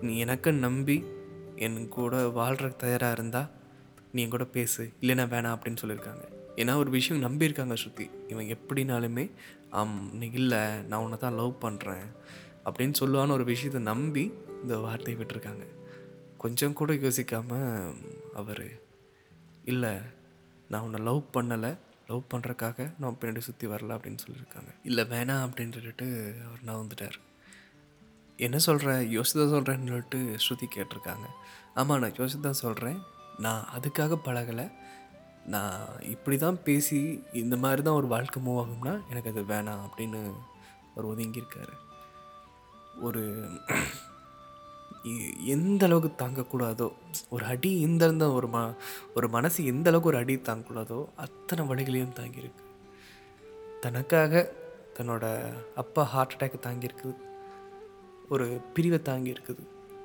நீ 0.02 0.18
எனக்கு 0.26 0.50
நம்பி 0.66 0.98
என் 1.56 1.80
கூட 1.88 2.28
வாழ்கிற 2.40 2.68
தயாராக 2.84 3.16
இருந்தால் 3.18 3.50
நீ 4.12 4.22
என் 4.22 4.36
கூட 4.36 4.46
பேசு. 4.58 4.84
இல்லைன்னா 5.02 5.26
வேணாம் 5.36 5.56
அப்படின்னு 5.56 5.82
சொல்லியிருக்காங்க. 5.82 6.24
ஏன்னா 6.56 6.76
ஒரு 6.76 6.90
விஷயம் 6.90 7.24
நம்பியிருக்காங்க 7.24 7.76
ஸ்ருதி. 7.84 8.06
இவன் 8.28 8.52
எப்படினாலுமே 8.56 9.26
ஆம் 9.70 9.98
நீ 10.14 10.30
இல்லை 10.32 10.62
நான் 10.84 11.04
உன்னை 11.06 11.18
தான் 11.18 11.34
லவ் 11.34 11.54
பண்ணுறேன் 11.62 12.08
அப்படின்னு 12.66 12.96
சொல்லுவான்னு 13.00 13.32
ஒரு 13.32 13.44
விஷயத்தை 13.44 13.82
நம்பி 13.82 14.24
இந்த 14.62 14.78
வார்த்தையை 14.78 15.18
விட்டுருக்காங்க. 15.20 15.66
கொஞ்சம் 16.38 16.74
கூட 16.74 16.94
யோசிக்காமல் 16.94 17.96
அவர் 18.34 18.66
இல்லை 19.64 19.94
நான் 20.68 20.82
உன்னை 20.82 21.00
லவ் 21.02 21.24
பண்ணலை 21.38 21.72
லவ் 22.08 22.30
பண்ணுறக்காக 22.34 22.94
நான் 22.98 23.18
பின்னாடி 23.22 23.38
சுற்றி 23.38 23.68
வரல 23.68 23.96
அப்படின்னு 23.96 24.22
சொல்லியிருக்காங்க 24.26 24.72
இல்லை 24.84 25.04
வேணாம் 25.04 25.44
அப்படின்னு 25.46 25.72
சொல்லிட்டு 25.72 26.36
அவர் 26.48 26.64
நான் 26.64 26.82
வந்துட்டார். 26.82 27.18
என்ன 28.36 28.58
சொல்கிற 28.58 29.02
யோசித்து 29.02 29.40
தான் 29.42 29.54
சொல்கிறேன்னு 29.56 29.92
சொல்லிட்டு 29.92 30.20
ஸ்ருதி 30.46 30.68
கேட்டிருக்காங்க. 30.76 31.28
ஆமாம் 31.74 32.00
நான் 32.00 32.18
யோசித்து 32.18 32.44
தான் 32.44 32.62
சொல்கிறேன் 32.66 33.00
நான் 33.38 33.66
அதுக்காக 33.78 34.16
பழகலை. 34.26 34.72
நான் 35.46 36.02
இப்படி 36.02 36.38
தான் 36.38 36.64
பேசி 36.64 37.24
இந்த 37.34 37.58
மாதிரி 37.58 37.82
தான் 37.82 37.94
ஒரு 37.94 38.08
வாழ்க்கை 38.08 38.44
மூவ் 38.44 38.66
ஆகும்னா 38.66 39.00
எனக்கு 39.10 39.30
அது 39.30 39.42
வேணாம் 39.42 39.84
அப்படின்னு 39.88 40.32
அவர் 40.96 41.18
ஒதுங்கியிருக்காரு. 41.18 41.74
ஒரு 43.02 43.50
எந்த 45.46 45.86
அளவுக்கு 45.86 46.26
தாங்கக்கூடாதோ 46.26 46.92
ஒரு 47.30 47.46
அடி 47.46 47.80
இந்த 47.80 48.06
இருந்த 48.06 48.32
ஒரு 48.32 48.48
ம 48.48 48.76
ஒரு 49.16 49.30
மனசு 49.30 49.66
எந்த 49.66 49.90
அளவுக்கு 49.90 50.10
ஒரு 50.10 50.18
அடி 50.18 50.36
தாங்கக்கூடாதோ 50.36 51.06
அத்தனை 51.16 51.68
வழிகளையும் 51.68 52.18
தாங்கியிருக்கு. 52.20 52.64
தனக்காக 53.82 54.52
தன்னோட 55.00 55.54
அப்பா 55.76 56.04
ஹார்ட் 56.04 56.34
அட்டாக் 56.38 56.66
தாங்கியிருக்குது 56.68 57.16
ஒரு 58.30 58.62
பிரிவை 58.74 59.00
தாங்கியிருக்குது 59.00 59.64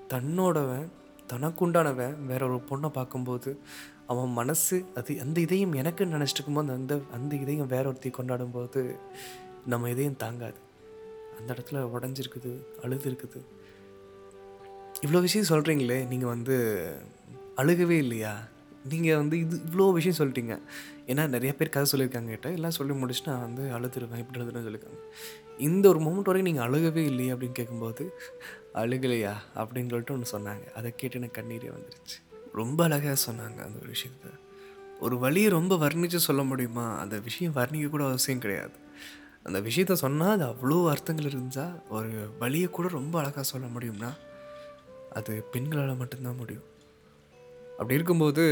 தன்னோடவன் 0.08 0.92
தனக்குண்டானவன் 1.32 2.26
வேற 2.26 2.48
ஒரு 2.48 2.60
பொண்ணை 2.70 2.88
பார்க்கும்போது 2.88 3.60
அவன் 4.06 4.28
மனசு 4.28 4.84
அது 4.94 5.20
அந்த 5.20 5.40
இதயம் 5.40 5.72
எனக்கு 5.72 6.04
நினச்சிட்டு 6.04 6.34
இருக்கும்போது 6.34 6.72
அந்த 6.72 7.00
அந்த 7.12 7.36
இதயம் 7.36 7.66
வேற 7.66 7.88
ஒருத்தி 7.88 8.10
கொண்டாடும் 8.10 8.50
போது 8.50 8.98
நம்ம 9.66 9.90
இதயம் 9.90 10.16
தாங்காது. 10.16 10.58
அந்த 11.38 11.54
இடத்துல 11.54 11.78
உடஞ்சிருக்குது 11.94 12.64
அழுது 12.82 13.10
இருக்குது 13.10 13.40
இவ்வளோ 15.02 15.20
விஷயம் 15.20 15.48
சொல்கிறீங்களே 15.48 16.08
நீங்கள் 16.08 16.28
வந்து 16.28 16.56
அழுகவே 17.56 17.90
இல்லையா? 17.90 18.48
நீங்கள் 18.88 19.16
வந்து 19.16 19.38
இது 19.38 19.56
இவ்வளோ 19.56 19.92
விஷயம் 19.92 20.18
சொல்லிட்டீங்க. 20.18 20.60
ஏன்னா 21.06 21.28
நிறைய 21.28 21.54
பேர் 21.54 21.68
கதை 21.68 21.86
சொல்லியிருக்காங்க 21.92 22.26
கிட்ட 22.26 22.50
எல்லாம் 22.50 22.70
சொல்லி 22.70 22.92
முடிச்சுட்டு 22.92 23.26
நான் 23.26 23.40
வந்து 23.40 23.62
அழுதுருவேன் 23.62 24.16
இப்படி 24.16 24.44
அழுதுன்னு 24.44 24.64
சொல்லியிருக்காங்க. 24.68 25.00
இந்த 25.58 25.88
ஒரு 25.88 26.00
மூமெண்ட் 26.00 26.28
வரைக்கும் 26.28 26.42
நீங்கள் 26.42 26.66
அழுகவே 26.68 26.96
இல்லையே 26.96 27.32
அப்படின்னு 27.32 27.52
கேட்கும்போது 27.52 28.18
அழுகலையா? 28.74 29.32
அப்படின்னு 29.54 29.88
சொல்லிட்டு 29.88 30.12
ஒன்று 30.12 30.38
சொன்னாங்க. 30.38 30.72
அதை 30.72 30.92
கேட்டு 30.96 31.16
எனக்கு 31.16 31.42
கண்ணீரே 31.42 31.72
வந்துருச்சு. 31.72 32.16
ரொம்ப 32.52 32.84
அழகாக 32.84 33.16
சொன்னாங்க 33.30 33.58
அந்த 33.64 33.78
ஒரு 33.82 33.90
விஷயத்த. 33.90 34.30
ஒரு 35.00 35.18
வழியை 35.18 35.50
ரொம்ப 35.50 35.76
வர்ணித்து 35.76 36.16
சொல்ல 36.16 36.42
முடியுமா? 36.42 36.98
அந்த 36.98 37.18
விஷயம் 37.18 37.54
வர்ணிக்க 37.54 37.88
கூட 37.88 38.04
அவசியம் 38.04 38.40
கிடையாது. 38.40 38.72
அந்த 39.42 39.60
விஷயத்த 39.60 39.92
சொன்னால் 39.92 40.30
அது 40.30 40.44
அவ்வளோ 40.44 40.88
அர்த்தங்கள் 40.88 41.24
இருந்தால் 41.24 41.88
ஒரு 41.88 42.10
வழியை 42.38 42.68
கூட 42.68 42.88
ரொம்ப 42.88 43.18
அழகாக 43.18 43.42
சொல்ல 43.42 43.66
முடியும்னா 43.66 44.12
அது 45.12 45.44
பெண்களால் 45.52 45.96
மட்டும்தான் 45.96 46.36
முடியும். 46.36 46.62
அப்படி 47.76 47.96
இருக்கும்போது 47.98 48.44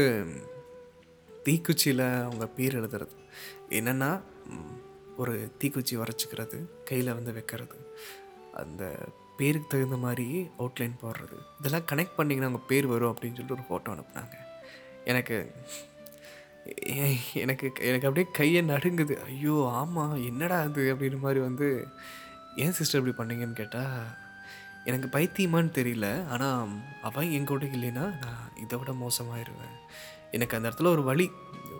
தீக்குச்சியில் 1.47 2.05
அவங்க 2.27 2.45
பேர் 2.57 2.77
எழுதுறது. 2.79 3.15
என்னென்னா 3.79 4.11
ஒரு 5.21 5.33
தீக்குச்சி 5.61 5.95
வரைச்சிக்கிறது 6.01 6.57
கையில் 6.89 7.15
வந்து 7.17 7.33
வைக்கிறது. 7.33 7.77
அந்த 8.61 8.83
பேருக்கு 9.37 9.67
தகுந்த 9.69 9.97
மாதிரி 10.05 10.27
அவுட்லைன் 10.59 11.01
போடுறது. 11.03 11.37
இதெல்லாம் 11.59 11.87
கனெக்ட் 11.91 12.17
பண்ணிங்கன்னா 12.17 12.49
அவங்க 12.49 12.63
பேர் 12.71 12.87
வரும் 12.93 13.11
அப்படின்னு 13.13 13.37
சொல்லிட்டு 13.37 13.57
ஒரு 13.57 13.65
ஃபோட்டோ 13.69 13.93
அனுப்புனாங்க. 13.95 14.35
எனக்கு 15.11 15.37
எனக்கு 17.43 17.67
எனக்கு 17.89 18.07
அப்படியே 18.07 18.27
கையை 18.31 18.61
நடுங்குது. 18.73 19.15
ஐயோ 19.29 19.55
ஆமாம் 19.79 20.13
என்னடா 20.29 20.57
அது 20.67 20.83
அப்படின்ற 20.93 21.19
மாதிரி 21.19 21.39
வந்து 21.39 21.67
ஏன் 22.63 22.75
சிஸ்டர் 22.79 23.01
இப்படி 23.01 23.15
பண்ணீங்கன்னு 23.19 23.59
கேட்டால் 23.61 23.97
எனக்கு 24.85 25.19
பைத்தியமான்னு 25.19 25.71
தெரியல 25.73 26.27
ஆனால் 26.27 26.69
அவன் 27.01 27.31
என் 27.31 27.45
கூட 27.45 27.65
இல்லைன்னா 27.65 28.05
நான் 28.19 28.57
இதை 28.57 28.79
விட 28.79 28.91
மோசமாயிருவேன். 28.91 29.75
எனக்கு 30.31 30.57
அந்த 30.57 30.69
இடத்துல 30.69 30.87
ஒரு 30.87 31.03
வழி 31.03 31.31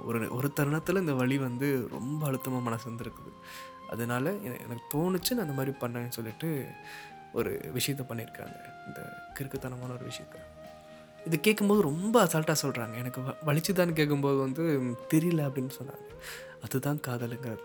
ஒரு 0.03 0.35
ஒரு 0.35 0.53
தருணத்தில் 0.53 0.95
இந்த 0.95 1.13
வலி 1.13 1.37
வந்து 1.37 1.87
ரொம்ப 1.91 2.25
அழுத்தமாக 2.25 2.63
மனசு 2.63 2.91
வந்துருக்குது. 2.91 3.31
அதனால 3.89 4.31
எனக்கு 4.33 4.97
தோணுச்சு 4.97 5.31
நான் 5.31 5.45
அந்த 5.47 5.53
மாதிரி 5.53 5.77
பண்ணேன்னு 5.79 6.09
சொல்லிட்டு 6.09 6.65
ஒரு 7.33 7.71
விஷயத்த 7.73 8.03
பண்ணியிருக்காங்க. 8.09 8.57
இந்த 8.87 9.21
கிறுக்குத்தனமான 9.39 9.93
ஒரு 9.93 10.05
விஷயத்த. 10.05 10.37
இது 11.25 11.39
கேட்கும்போது 11.39 11.81
ரொம்ப 11.81 12.25
அசால்ட்டாக 12.25 12.55
சொல்கிறாங்க 12.61 12.95
எனக்கு 12.95 13.21
வ 13.21 13.35
வலிச்சுதான்னு 13.45 13.93
கேட்கும்போது 13.93 14.37
வந்து 14.37 14.63
தெரியல 15.13 15.45
அப்படின்னு 15.47 15.69
சொன்னாங்க. 15.79 16.07
அதுதான் 16.63 16.99
காதலுங்கிறது. 17.07 17.63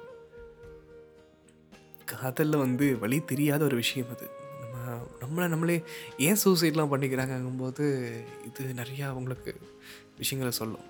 காதலில் 2.05 2.57
வந்து 2.57 2.98
வழி 2.98 3.20
தெரியாத 3.20 3.64
ஒரு 3.64 3.77
விஷயம் 3.77 4.09
அது. 4.09 4.38
நம்மளை 5.20 5.48
நம்மளே 5.48 5.77
ஏன் 6.18 6.40
சூசைட்லாம் 6.44 6.92
பண்ணிக்கிறாங்கங்கும்போது 6.92 7.85
இது 8.48 8.72
நிறையா 8.77 9.05
அவங்களுக்கு 9.12 9.53
விஷயங்களை 10.16 10.59
சொல்லும். 10.61 10.87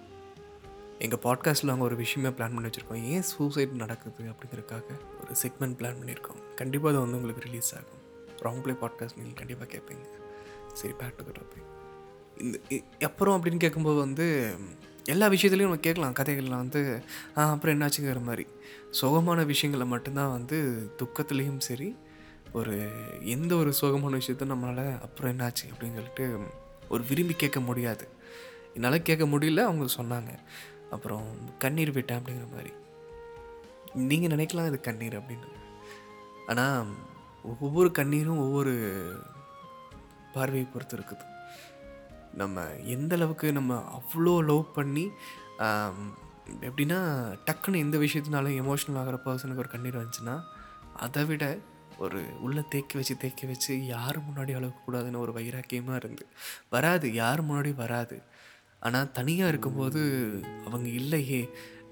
எங்கள் 0.98 1.22
பாட்காஸ்ட்டில் 1.22 1.72
அவங்க 1.72 1.84
ஒரு 1.84 1.96
விஷயமே 1.96 2.30
பிளான் 2.36 2.54
பண்ணி 2.54 2.68
வச்சுருக்கோம். 2.68 3.02
ஏன் 3.14 3.22
சூசைட் 3.22 3.80
நடக்குது 3.82 4.24
அப்படிங்கிறதுக்காக 4.30 4.88
ஒரு 5.20 5.32
செக்மெண்ட் 5.42 5.76
பிளான் 5.80 5.98
பண்ணியிருக்கோம். 6.00 6.40
கண்டிப்பாக 6.54 6.92
அது 6.94 7.04
வந்து 7.04 7.18
உங்களுக்கு 7.18 7.46
ரிலீஸ் 7.48 7.70
ஆகும். 7.74 8.02
ராங் 8.42 8.62
ப்ளே 8.62 8.74
பாட்காஸ்ட் 8.82 9.16
நீங்கள் 9.16 9.38
கண்டிப்பாக 9.40 9.70
கேட்பீங்க 9.74 10.06
சரி 10.72 10.94
பேக் 10.98 11.16
டு 11.16 11.32
டாபிக் 11.38 11.66
இந்த 12.42 12.58
அப்புறம் 13.00 13.34
அப்படின்னு 13.36 13.56
கேட்கும்போது 13.56 13.98
வந்து 13.98 14.26
எல்லா 15.04 15.26
விஷயத்துலையும் 15.28 15.68
நம்ம 15.68 15.84
கேட்கலாம். 15.86 16.14
கதைகள்லாம் 16.14 16.62
வந்து 16.64 16.80
அப்புறம் 17.34 17.74
என்னாச்சுங்கிற 17.74 18.20
மாதிரி. 18.22 18.44
சுகமான 18.90 19.44
விஷயங்களை 19.44 19.86
மட்டும்தான் 19.92 20.30
வந்து 20.30 20.58
துக்கத்துலேயும் 20.98 21.60
சரி 21.68 21.88
ஒரு 22.52 22.90
எந்த 23.24 23.54
ஒரு 23.54 23.74
சோகமான 23.80 24.18
விஷயத்த 24.20 24.46
நம்மளால் 24.52 25.00
அப்புறம் 25.00 25.38
என்னாச்சு 25.38 25.66
அப்படின்னு 25.70 25.94
சொல்லிட்டு 25.94 26.38
ஒரு 26.88 27.02
விரும்பி 27.08 27.34
கேட்க 27.34 27.60
முடியாது. 27.60 28.08
என்னால் 28.74 29.02
கேட்க 29.02 29.24
முடியல 29.24 29.62
அவங்க 29.62 29.86
சொன்னாங்க. 29.96 30.32
அப்புறம் 30.90 31.26
கண்ணீர் 31.58 31.92
விட்டேன் 31.92 32.18
அப்படிங்கிற 32.18 32.52
மாதிரி. 32.52 32.72
நீங்கள் 33.94 34.30
நினைக்கலாம் 34.36 34.66
இது 34.66 34.80
கண்ணீர் 34.80 35.20
அப்படின்னு. 35.20 35.48
ஆனால் 36.46 36.86
ஒவ்வொரு 37.60 37.88
கண்ணீரும் 37.88 38.38
ஒவ்வொரு 38.38 38.74
பார்வையை 40.32 40.66
பொறுத்து 40.66 40.96
இருக்குது. 40.96 41.24
நம்ம 42.34 42.66
எந்த 42.84 43.16
அளவுக்கு 43.16 43.52
நம்ம 43.52 43.84
அவ்வளோ 43.98 44.44
லவ் 44.44 44.72
பண்ணி 44.74 45.10
எப்படின்னா 46.60 46.98
டக்குன்னு 47.46 47.76
எந்த 47.76 47.98
விஷயத்தினாலும் 47.98 48.58
எமோஷனல் 48.62 48.98
ஆகிற 48.98 49.18
பர்சனுக்கு 49.24 49.56
ஒரு 49.56 49.68
கண்ணீர் 49.68 50.00
வந்துச்சுன்னா 50.00 50.42
அதை 50.96 51.24
விட 51.24 51.58
ஒரு 52.04 52.20
உள்ளே 52.44 52.62
தேக்கி 52.72 52.96
வச்சு 52.98 53.14
தேக்கி 53.22 53.46
வச்சு 53.50 53.72
யார் 53.94 54.18
முன்னாடி 54.26 54.52
அழகக்கூடாதுன்னு 54.58 55.22
ஒரு 55.24 55.32
வைராக்கியமாக 55.38 55.98
இருந்து. 56.00 56.24
வராது 56.74 57.06
யார் 57.22 57.40
முன்னாடி 57.48 57.72
வராது. 57.82 58.16
ஆனால் 58.86 59.12
தனியாக 59.18 59.52
இருக்கும்போது 59.52 60.00
அவங்க 60.66 60.88
இல்லையே 61.00 61.40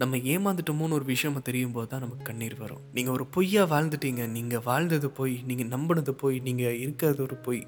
நம்ம 0.01 0.16
ஏமாந்துட்டோமோன்னு 0.33 0.97
ஒரு 0.99 1.07
விஷயம் 1.12 1.38
தெரியும் 1.49 1.75
போது 1.77 1.88
தான் 1.92 2.03
நமக்கு 2.05 2.25
கண்ணீர் 2.29 2.57
வரும். 2.62 2.83
நீங்கள் 2.97 3.14
ஒரு 3.16 3.25
பொய்யாக 3.37 3.71
வாழ்ந்துட்டீங்க 3.73 4.25
நீங்கள் 4.37 4.64
வாழ்ந்தது 4.69 5.09
பொய் 5.19 5.35
நீங்கள் 5.51 5.73
நம்பினது 5.75 6.12
பொய் 6.23 6.37
நீங்கள் 6.49 6.79
இருக்கிறது 6.85 7.23
ஒரு 7.29 7.37
பொய். 7.47 7.62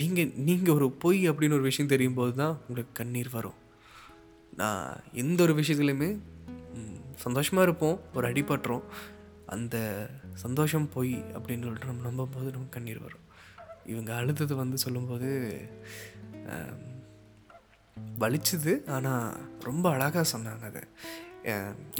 நீங்கள் 0.00 0.32
நீங்கள் 0.48 0.76
ஒரு 0.78 0.88
பொய் 1.04 1.20
அப்படின்னு 1.30 1.56
ஒரு 1.58 1.66
விஷயம் 1.70 1.92
தெரியும் 1.92 2.18
போது 2.18 2.34
தான் 2.42 2.56
உங்களுக்கு 2.66 2.94
கண்ணீர் 3.00 3.30
வரும். 3.36 3.58
நான் 4.60 4.84
எந்த 5.22 5.38
ஒரு 5.46 5.54
விஷயத்துலையுமே 5.60 6.10
சந்தோஷமாக 7.24 7.66
இருப்போம் 7.66 7.96
ஒரு 8.16 8.24
அடிபட்டுறோம் 8.30 8.84
அந்த 9.54 9.76
சந்தோஷம் 10.42 10.88
பொய் 10.94 11.14
அப்படின்னு 11.36 11.66
சொல்லிட்டு 11.66 11.90
நம்ம 11.90 12.04
நம்பும்போது 12.08 12.48
நமக்கு 12.56 12.76
கண்ணீர் 12.76 13.04
வரும். 13.06 13.26
இவங்க 13.92 14.10
அழுதது 14.20 14.54
வந்து 14.62 14.78
சொல்லும்போது 14.84 15.28
வலிச்சுது 18.22 18.72
ஆனால் 18.96 19.36
ரொம்ப 19.68 19.84
அழகாக 19.94 20.24
சொன்னாங்க 20.32 20.64
அது. 20.70 20.82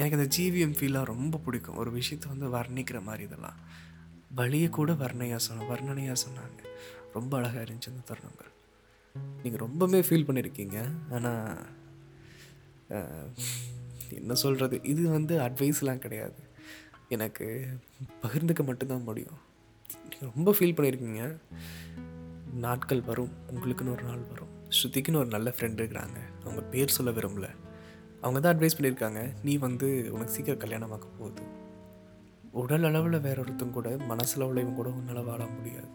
எனக்கு 0.00 0.16
அந்த 0.18 0.28
ஜிவிஎம் 0.36 0.76
ஃபீலாக 0.78 1.10
ரொம்ப 1.12 1.40
பிடிக்கும். 1.46 1.78
ஒரு 1.82 1.90
விஷயத்தை 1.98 2.26
வந்து 2.32 2.46
வர்ணிக்கிற 2.56 2.98
மாதிரி 3.08 3.24
இதெல்லாம். 3.28 3.58
வலியை 4.40 4.68
கூட 4.78 4.92
வர்ணையாக 5.02 5.40
சொன்ன 5.46 5.66
வர்ணனையாக 5.72 6.16
சொன்னாங்க. 6.24 6.60
ரொம்ப 7.16 7.32
அழகாக 7.38 7.64
இருந்துச்சு 7.66 7.92
அந்த 7.94 8.04
தருணங்கள். 8.10 8.52
நீங்கள் 9.42 9.62
ரொம்பவே 9.66 10.00
ஃபீல் 10.08 10.26
பண்ணியிருக்கீங்க 10.28 10.78
ஆனால் 11.16 11.64
என்ன 14.18 14.34
சொல்கிறது 14.42 14.76
இது 14.92 15.02
வந்து 15.16 15.34
அட்வைஸ்லாம் 15.46 16.04
கிடையாது. 16.04 16.40
எனக்கு 17.08 17.66
பகிர்ந்துக்க 18.22 18.64
மட்டும்தான் 18.64 19.02
முடியும். 19.02 19.38
நீங்கள் 20.02 20.30
ரொம்ப 20.34 20.54
ஃபீல் 20.58 20.78
பண்ணியிருக்கீங்க 20.78 21.36
நாட்கள் 22.54 23.00
வரும் 23.00 23.30
உங்களுக்குன்னு 23.50 23.92
ஒரு 23.92 24.02
நாள் 24.02 24.18
வரும். 24.18 24.48
ஸ்ருதிக்குன்னு 24.68 25.16
ஒரு 25.16 25.26
நல்ல 25.26 25.54
ஃப்ரெண்ட் 25.58 25.80
இருக்கிறாங்க. 25.80 26.16
அவங்க 26.42 26.62
பேர் 26.62 26.88
சொல்ல 26.88 27.12
விரும்பல. 27.12 27.48
அவங்க 28.20 28.40
தான் 28.40 28.58
அட்வைஸ் 28.58 28.78
பண்ணியிருக்காங்க 28.78 29.32
நீ 29.42 29.56
வந்து 29.56 30.08
உனக்கு 30.10 30.32
சீக்கிரம் 30.32 30.58
கல்யாணமாக்க 30.58 31.04
போகுது. 31.18 31.42
உடல் 32.50 32.84
அளவில் 32.84 33.20
வேற 33.20 33.40
ஒருத்தன் 33.40 33.70
கூட 33.70 33.96
மனசளவில் 33.96 34.62
இவன் 34.62 34.74
கூட 34.74 34.88
உன்னால் 34.88 35.24
வாழ 35.24 35.46
முடியாது. 35.46 35.88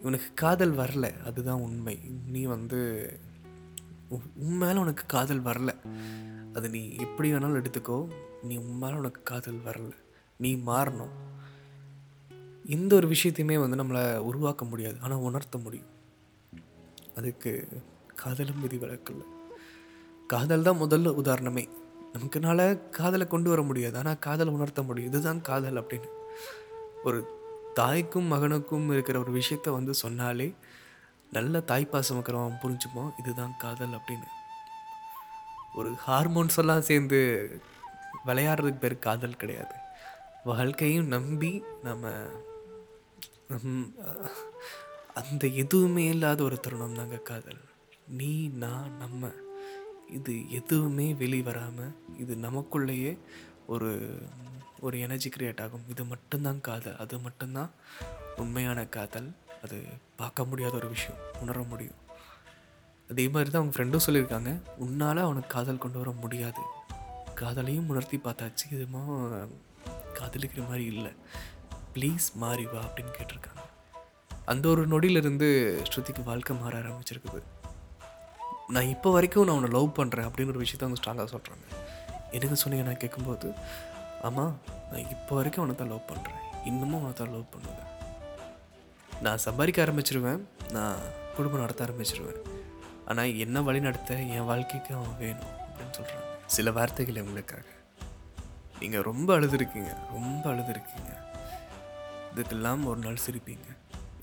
இவனுக்கு 0.00 0.26
காதல் 0.34 0.74
வரல 0.74 1.22
அதுதான் 1.22 1.60
உண்மை. 1.60 2.00
நீ 2.26 2.44
வந்து 2.44 3.10
உன் 4.08 4.22
மேலே 4.34 4.78
உனக்கு 4.78 5.06
காதல் 5.06 5.42
வரல. 5.42 5.74
அது 6.54 6.70
நீ 6.70 6.94
எப்படி 6.94 7.32
வேணாலும் 7.32 7.64
எடுத்துக்கோ. 7.64 8.12
நீ 8.42 8.56
உன் 8.56 8.94
உனக்கு 8.94 9.22
காதல் 9.22 9.60
வரல. 9.66 9.92
நீ 10.36 10.54
மாறணும். 10.54 11.10
எந்த 12.66 12.94
ஒரு 12.94 13.08
விஷயத்தையுமே 13.08 13.68
வந்து 13.68 13.84
நம்மளை 13.84 14.16
உருவாக்க 14.16 14.64
முடியாது. 14.64 14.96
ஆனால் 15.00 15.18
உணர்த்த 15.18 15.58
முடியும். 15.58 15.86
அதுக்கு 17.16 17.68
காதலும் 18.14 18.60
விதி 18.60 18.76
விலக்கல்ல 18.76 19.24
காதல் 20.26 20.62
தான் 20.62 20.80
முதல்ல 20.80 21.12
உதாரணமே. 21.24 21.68
நமக்குனால 22.12 22.90
காதலை 22.90 23.26
கொண்டு 23.26 23.50
வர 23.50 23.62
முடியாது. 23.62 23.98
ஆனால் 23.98 24.18
காதலை 24.18 24.52
உணர்த்த 24.52 24.82
முடியும். 24.82 25.12
இதுதான் 25.12 25.40
காதல் 25.40 25.84
அப்படின்னு. 25.84 26.08
ஒரு 27.04 27.40
தாய்க்கும் 27.74 28.32
மகனுக்கும் 28.32 28.92
இருக்கிற 28.92 29.18
ஒரு 29.18 29.32
விஷயத்த 29.32 29.70
வந்து 29.70 29.94
சொன்னாலே 29.94 30.54
நல்ல 31.32 31.58
தாய்ப்பாசம் 31.58 32.12
இருக்கிறவன் 32.12 32.58
புரிஞ்சுப்போம் 32.62 33.10
இதுதான் 33.18 33.54
காதல் 33.58 33.90
அப்படின்னு. 33.90 34.26
ஒரு 35.74 35.94
ஹார்மோன்ஸ் 36.06 36.56
எல்லாம் 36.56 36.82
சேர்ந்து 36.82 37.60
விளையாடுறதுக்கு 38.26 38.78
பேர் 38.78 39.04
காதல் 39.08 39.36
கிடையாது. 39.36 39.74
வாழ்க்கையும் 40.44 41.06
நம்பி 41.06 41.62
நம்ம 41.82 42.10
நம் 43.48 43.94
அந்த 45.14 45.46
எதுவுமே 45.46 46.04
இல்லாத 46.04 46.42
ஒரு 46.42 46.60
தருணம் 46.60 46.94
தாங்க 46.94 47.16
காதல். 47.16 47.60
நீ 48.06 48.48
நான் 48.48 48.96
நம்ம 48.96 49.30
இது 50.08 50.50
எதுவுமே 50.50 51.12
வெளிவராமல் 51.12 51.92
இது 52.18 52.34
நமக்குள்ளேயே 52.36 53.18
ஒரு 53.66 53.90
ஒரு 54.80 55.00
எனர்ஜி 55.00 55.28
க்ரியேட் 55.28 55.62
ஆகும். 55.62 55.84
இது 55.88 56.04
மட்டும்தான் 56.04 56.60
காதல். 56.60 56.96
அது 56.96 57.18
மட்டும்தான் 57.18 57.70
உண்மையான 58.36 58.86
காதல். 58.86 59.28
அது 59.62 59.76
பார்க்க 60.16 60.44
முடியாத 60.44 60.74
ஒரு 60.74 60.88
விஷயம். 60.88 61.20
உணர 61.40 61.58
முடியும். 61.62 62.00
அதே 63.10 63.28
மாதிரி 63.28 63.50
தான் 63.50 63.60
அவங்க 63.62 63.74
ஃப்ரெண்டும் 63.76 64.04
சொல்லியிருக்காங்க. 64.06 64.52
உன்னால் 64.76 65.18
அவனுக்கு 65.18 65.48
காதல் 65.48 65.78
கொண்டு 65.78 65.98
வர 65.98 66.10
முடியாது. 66.10 66.62
காதலையும் 67.42 67.90
உணர்த்தி 67.92 68.18
பார்த்தாச்சு 68.26 68.66
இதுமா 68.76 69.02
காதலிக்கிற 70.18 70.62
மாதிரி 70.70 70.84
இல்லை. 70.94 71.12
ப்ளீஸ் 71.94 72.26
மாறி 72.42 72.64
வா 72.72 72.80
அப்படின்னு 72.88 73.12
கேட்டிருக்காங்க. 73.18 73.62
அந்த 74.52 74.64
ஒரு 74.74 74.82
நொடியிலிருந்து 74.92 75.48
ஸ்ருதிக்கு 75.88 76.22
வாழ்க்கை 76.28 76.54
மாற 76.60 76.74
ஆரம்பிச்சிருக்குது. 76.82 77.40
நான் 78.74 78.90
இப்போ 78.94 79.08
வரைக்கும் 79.16 79.46
நான் 79.48 79.58
உன்னை 79.58 79.70
லவ் 79.76 79.88
பண்ணுறேன் 79.98 80.26
அப்படின்னு 80.28 80.52
ஒரு 80.54 80.62
விஷயத்த 80.62 80.86
அவங்க 80.86 80.98
ஸ்ட்ராங்காக 81.00 81.28
சொல்கிறாங்க 81.34 81.64
எனக்கு 82.36 82.56
சொன்னீங்க? 82.62 82.84
நான் 82.88 83.02
கேட்கும்போது 83.02 83.48
ஆமாம் 84.28 84.52
நான் 84.90 85.08
இப்போ 85.14 85.32
வரைக்கும் 85.38 85.62
அவனை 85.62 85.76
தான் 85.80 85.92
லவ் 85.92 86.08
பண்ணுறேன் 86.12 86.40
இன்னமும் 86.70 86.98
அவனை 87.00 87.14
தான் 87.20 87.32
லவ் 87.36 87.52
பண்ணுவேன் 87.54 87.88
நான் 89.24 89.44
சம்பாதிக்க 89.46 89.84
ஆரம்பிச்சிருவேன். 89.84 90.42
நான் 90.76 91.00
குடும்பம் 91.36 91.64
நடத்த 91.64 91.86
ஆரம்பிச்சிருவேன். 91.86 92.40
ஆனால் 93.10 93.38
என்ன 93.44 93.62
வழி 93.68 93.80
நடத்த 93.88 94.20
என் 94.36 94.48
வாழ்க்கைக்கு 94.50 94.92
அவன் 94.98 95.18
வேணும் 95.24 95.54
அப்படின்னு 95.66 95.96
சொல்கிறான் 96.00 96.28
சில 96.54 96.70
வார்த்தைகள் 96.76 97.20
உங்களுக்காக. 97.22 97.66
நீங்கள் 98.80 99.04
ரொம்ப 99.08 99.28
அழுதுருக்கீங்க 99.36 99.90
ரொம்ப 100.14 100.44
அழுதுருக்கீங்க. 100.50 101.10
இதுக்கெல்லாம் 102.32 102.82
ஒரு 102.90 103.00
நாள் 103.04 103.24
சிரிப்பீங்க. 103.26 103.66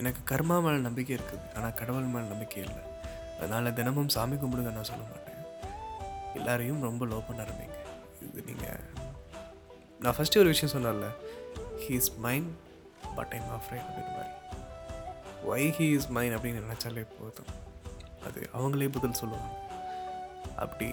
எனக்கு 0.01 0.21
கர்மா 0.31 0.57
மேலே 0.65 0.79
நம்பிக்கை 0.87 1.13
இருக்குது 1.17 1.47
ஆனால் 1.55 1.73
கடவுள் 1.79 2.11
மேலே 2.13 2.27
நம்பிக்கை 2.33 2.59
இல்லை. 2.63 2.83
அதனால் 3.37 3.75
தினமும் 3.79 4.11
சாமி 4.15 4.35
கும்பிடுங்க 4.41 4.71
நான் 4.77 4.89
சொல்ல 4.91 5.03
மாட்டேன். 5.11 5.39
எல்லாரையும் 6.39 6.81
ரொம்ப 6.87 7.05
லோ 7.11 7.19
பண்ண 7.27 7.39
ஆரம்பிங்க. 7.45 7.79
இது 8.27 8.43
நீங்கள் 8.49 8.79
நான் 10.03 10.15
ஃபஸ்ட்டு 10.17 10.41
ஒரு 10.43 10.51
விஷயம் 10.53 10.73
சொன்னேன்ல 10.75 11.09
he 11.83 11.93
is 12.01 12.11
mine 12.25 12.47
but 13.15 13.33
I'm 13.37 13.49
afraid 13.57 13.87
அப்படின்ற 13.87 14.13
மாதிரி. 14.17 14.35
ஒய் 15.51 15.73
ஹீ 15.79 15.87
இஸ் 15.97 16.09
மைன் 16.17 16.35
அப்படின்னு 16.37 16.63
நினச்சாலே 16.67 17.05
போதும். 17.17 17.51
அது 18.27 18.41
அவங்களே 18.59 18.91
பதில் 18.97 19.19
சொல்லுவாங்க. 19.21 19.51
அப்படி 20.63 20.89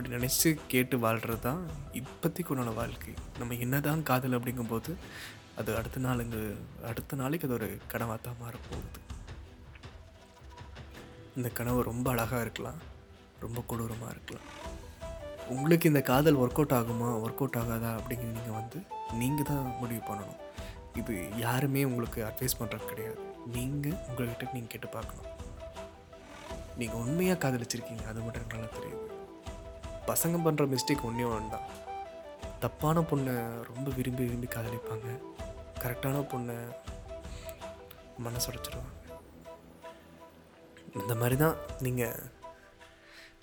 அப்படி 0.00 0.16
நினச்சி 0.18 0.50
கேட்டு 0.72 0.96
வாழ்கிறது 1.02 1.40
தான் 1.46 1.58
இப்போதைக்கு 1.98 2.52
உன்னோட 2.52 2.70
வாழ்க்கை. 2.78 3.10
நம்ம 3.40 3.56
என்னதான் 3.64 4.02
காதல் 4.10 4.36
அப்படிங்கும்போது 4.36 4.92
அது 5.60 5.70
அடுத்த 5.78 6.00
நாளுங்க 6.04 6.36
அடுத்த 6.90 7.16
நாளைக்கு 7.20 7.46
அது 7.48 7.56
ஒரு 7.56 7.68
கனவாக 7.92 8.16
தான் 8.26 8.38
மாறப்போகுது 8.42 9.00
இந்த 11.38 11.48
கனவு 11.58 11.82
ரொம்ப 11.90 12.06
அழகாக 12.14 12.40
இருக்கலாம். 12.46 12.80
ரொம்ப 13.44 13.64
கொடூரமாக 13.72 14.14
இருக்கலாம். 14.14 14.48
உங்களுக்கு 15.56 15.90
இந்த 15.92 16.02
காதல் 16.12 16.40
ஒர்க் 16.44 16.62
அவுட் 16.62 16.74
ஆகுமா? 16.78 17.10
ஒர்க் 17.24 17.42
அவுட் 17.42 17.60
ஆகாதா? 17.62 17.92
அப்படிங்கிற 17.98 18.30
நீங்கள் 18.38 18.58
வந்து 18.60 18.80
நீங்கள் 19.20 19.48
தான் 19.52 19.62
முடிவு 19.82 20.02
பண்ணணும். 20.10 20.40
இது 21.02 21.14
யாருமே 21.44 21.84
உங்களுக்கு 21.90 22.22
அட்வைஸ் 22.30 22.60
பண்ணுறது 22.62 22.90
கிடையாது. 22.94 23.20
நீங்கள் 23.58 24.00
உங்கள்கிட்ட 24.08 24.52
நீங்கள் 24.56 24.74
கேட்டு 24.76 24.90
பார்க்கணும். 24.98 25.30
நீங்கள் 26.82 27.00
உண்மையாக 27.04 27.40
காதலிச்சிருக்கீங்க 27.44 28.06
அது 28.12 28.20
மட்டும் 28.26 28.52
நல்லா 28.54 28.70
தெரியுது. 28.78 29.09
பசங்க 30.10 30.36
பண்ணுற 30.46 30.64
மிஸ்டேக் 30.74 31.06
ஒன்றே 31.08 31.26
ஒன்று 31.34 31.54
தான் 31.56 31.68
தப்பான 32.62 33.02
பொண்ணை 33.10 33.34
ரொம்ப 33.68 33.88
விரும்பி 33.98 34.22
விரும்பி 34.26 34.48
காதலிப்பாங்க. 34.54 35.08
கரெக்டான 35.82 36.22
பொண்ணை 36.32 36.56
மனசுடைச்சிருவாங்க 38.26 38.92
இந்த 41.00 41.12
மாதிரி 41.20 41.36
தான் 41.42 41.56
நீங்கள் 41.86 42.18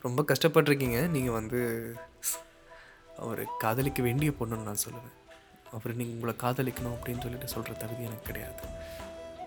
ரொம்ப 0.05 0.21
கஷ்டப்பட்டிருக்கீங்க. 0.31 0.99
நீங்கள் 1.15 1.37
வந்து 1.39 1.59
அவர் 3.23 3.41
காதலிக்க 3.63 3.99
வேண்டிய 4.07 4.31
பொண்ணுன்னு 4.39 4.67
நான் 4.69 4.83
சொல்லுவேன். 4.85 5.15
அவர் 5.75 5.97
நீங்கள் 5.99 6.15
உங்களை 6.17 6.33
காதலிக்கணும் 6.43 6.95
அப்படின்னு 6.97 7.23
சொல்லிட்டு 7.25 7.53
சொல்கிற 7.53 7.75
தகுதி 7.83 8.07
எனக்கு 8.09 8.29
கிடையாது. 8.29 8.61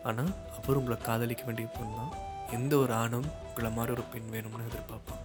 ஆனால் 0.09 0.33
அவர் 0.59 0.81
உங்களை 0.81 0.99
காதலிக்க 1.09 1.45
வேண்டிய 1.49 1.69
பொண்ணு 1.77 1.95
தான் 2.01 2.15
எந்த 2.59 2.73
ஒரு 2.85 2.95
ஆணும் 3.03 3.29
உங்களை 3.49 3.71
மாதிரி 3.79 3.95
ஒரு 3.97 4.07
பெண் 4.15 4.33
வேணும்னு 4.35 4.69
எதிர்பார்ப்பான். 4.71 5.25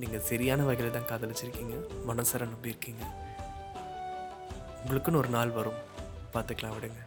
நீங்கள் 0.00 0.24
சரியான 0.28 0.64
வகையில் 0.68 0.96
தான் 0.96 1.10
காதலிச்சிருக்கீங்க. 1.10 1.76
மனசர 2.08 2.46
நம்பியிருக்கீங்க 2.52 3.04
உங்களுக்குன்னு 4.80 5.20
ஒரு 5.20 5.30
நாள் 5.36 5.52
வரும். 5.58 5.78
பார்த்துக்கலாம் 6.34 6.74
விடுங்க. 6.76 7.00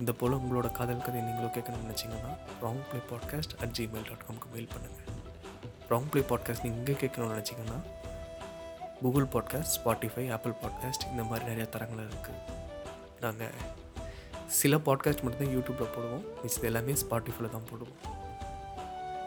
இந்த 0.00 0.12
போல் 0.18 0.36
உங்களோட 0.40 0.68
காதல் 0.78 1.04
கதையை 1.04 1.22
நீங்களும் 1.26 1.54
கேட்கணும்னு 1.54 1.86
நினச்சிங்கன்னா 1.86 2.32
wrong 2.64 2.82
play 2.88 3.00
podcast 3.10 3.54
at 3.62 3.74
Gmail 3.78 4.06
dot 4.10 4.24
காம்க்கு 4.26 4.48
mail 4.54 4.68
பண்ணுங்கள் 4.74 5.06
ராங் 5.92 6.08
ப்ளே 6.12 6.20
பாட்காஸ்ட் 6.30 6.64
நீங்கள் 6.64 6.80
எங்கே 6.82 6.94
கேட்கணும்னு 7.02 7.34
நினச்சிங்கன்னா 7.34 7.78
Google 9.00 9.26
Podcast 9.34 9.74
Spotify 9.78 10.24
Apple 10.36 10.54
Podcast 10.62 11.06
இந்த 11.12 11.22
மாதிரி 11.30 11.46
நிறைய 11.50 11.66
தரங்கள் 11.74 12.10
இருக்குது 12.10 12.40
நாங்கள் 13.24 13.56
சில 14.58 14.76
பாட்காஸ்ட் 14.88 15.24
மட்டும்தான் 15.24 15.54
யூடியூப்பில் 15.56 15.94
போடுவோம். 15.96 16.24
மிஸ் 16.42 16.62
எல்லாமே 16.70 16.94
ஸ்பாட்டிஃபைல 17.02 17.50
தான் 17.56 17.68
போடுவோம். 17.72 17.98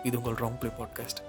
இது 0.07 0.17
உங்கள் 0.21 0.39
ராங் 0.43 0.57
ப்ளே 0.61 0.71
பாட்காஸ்ட் 0.79 1.21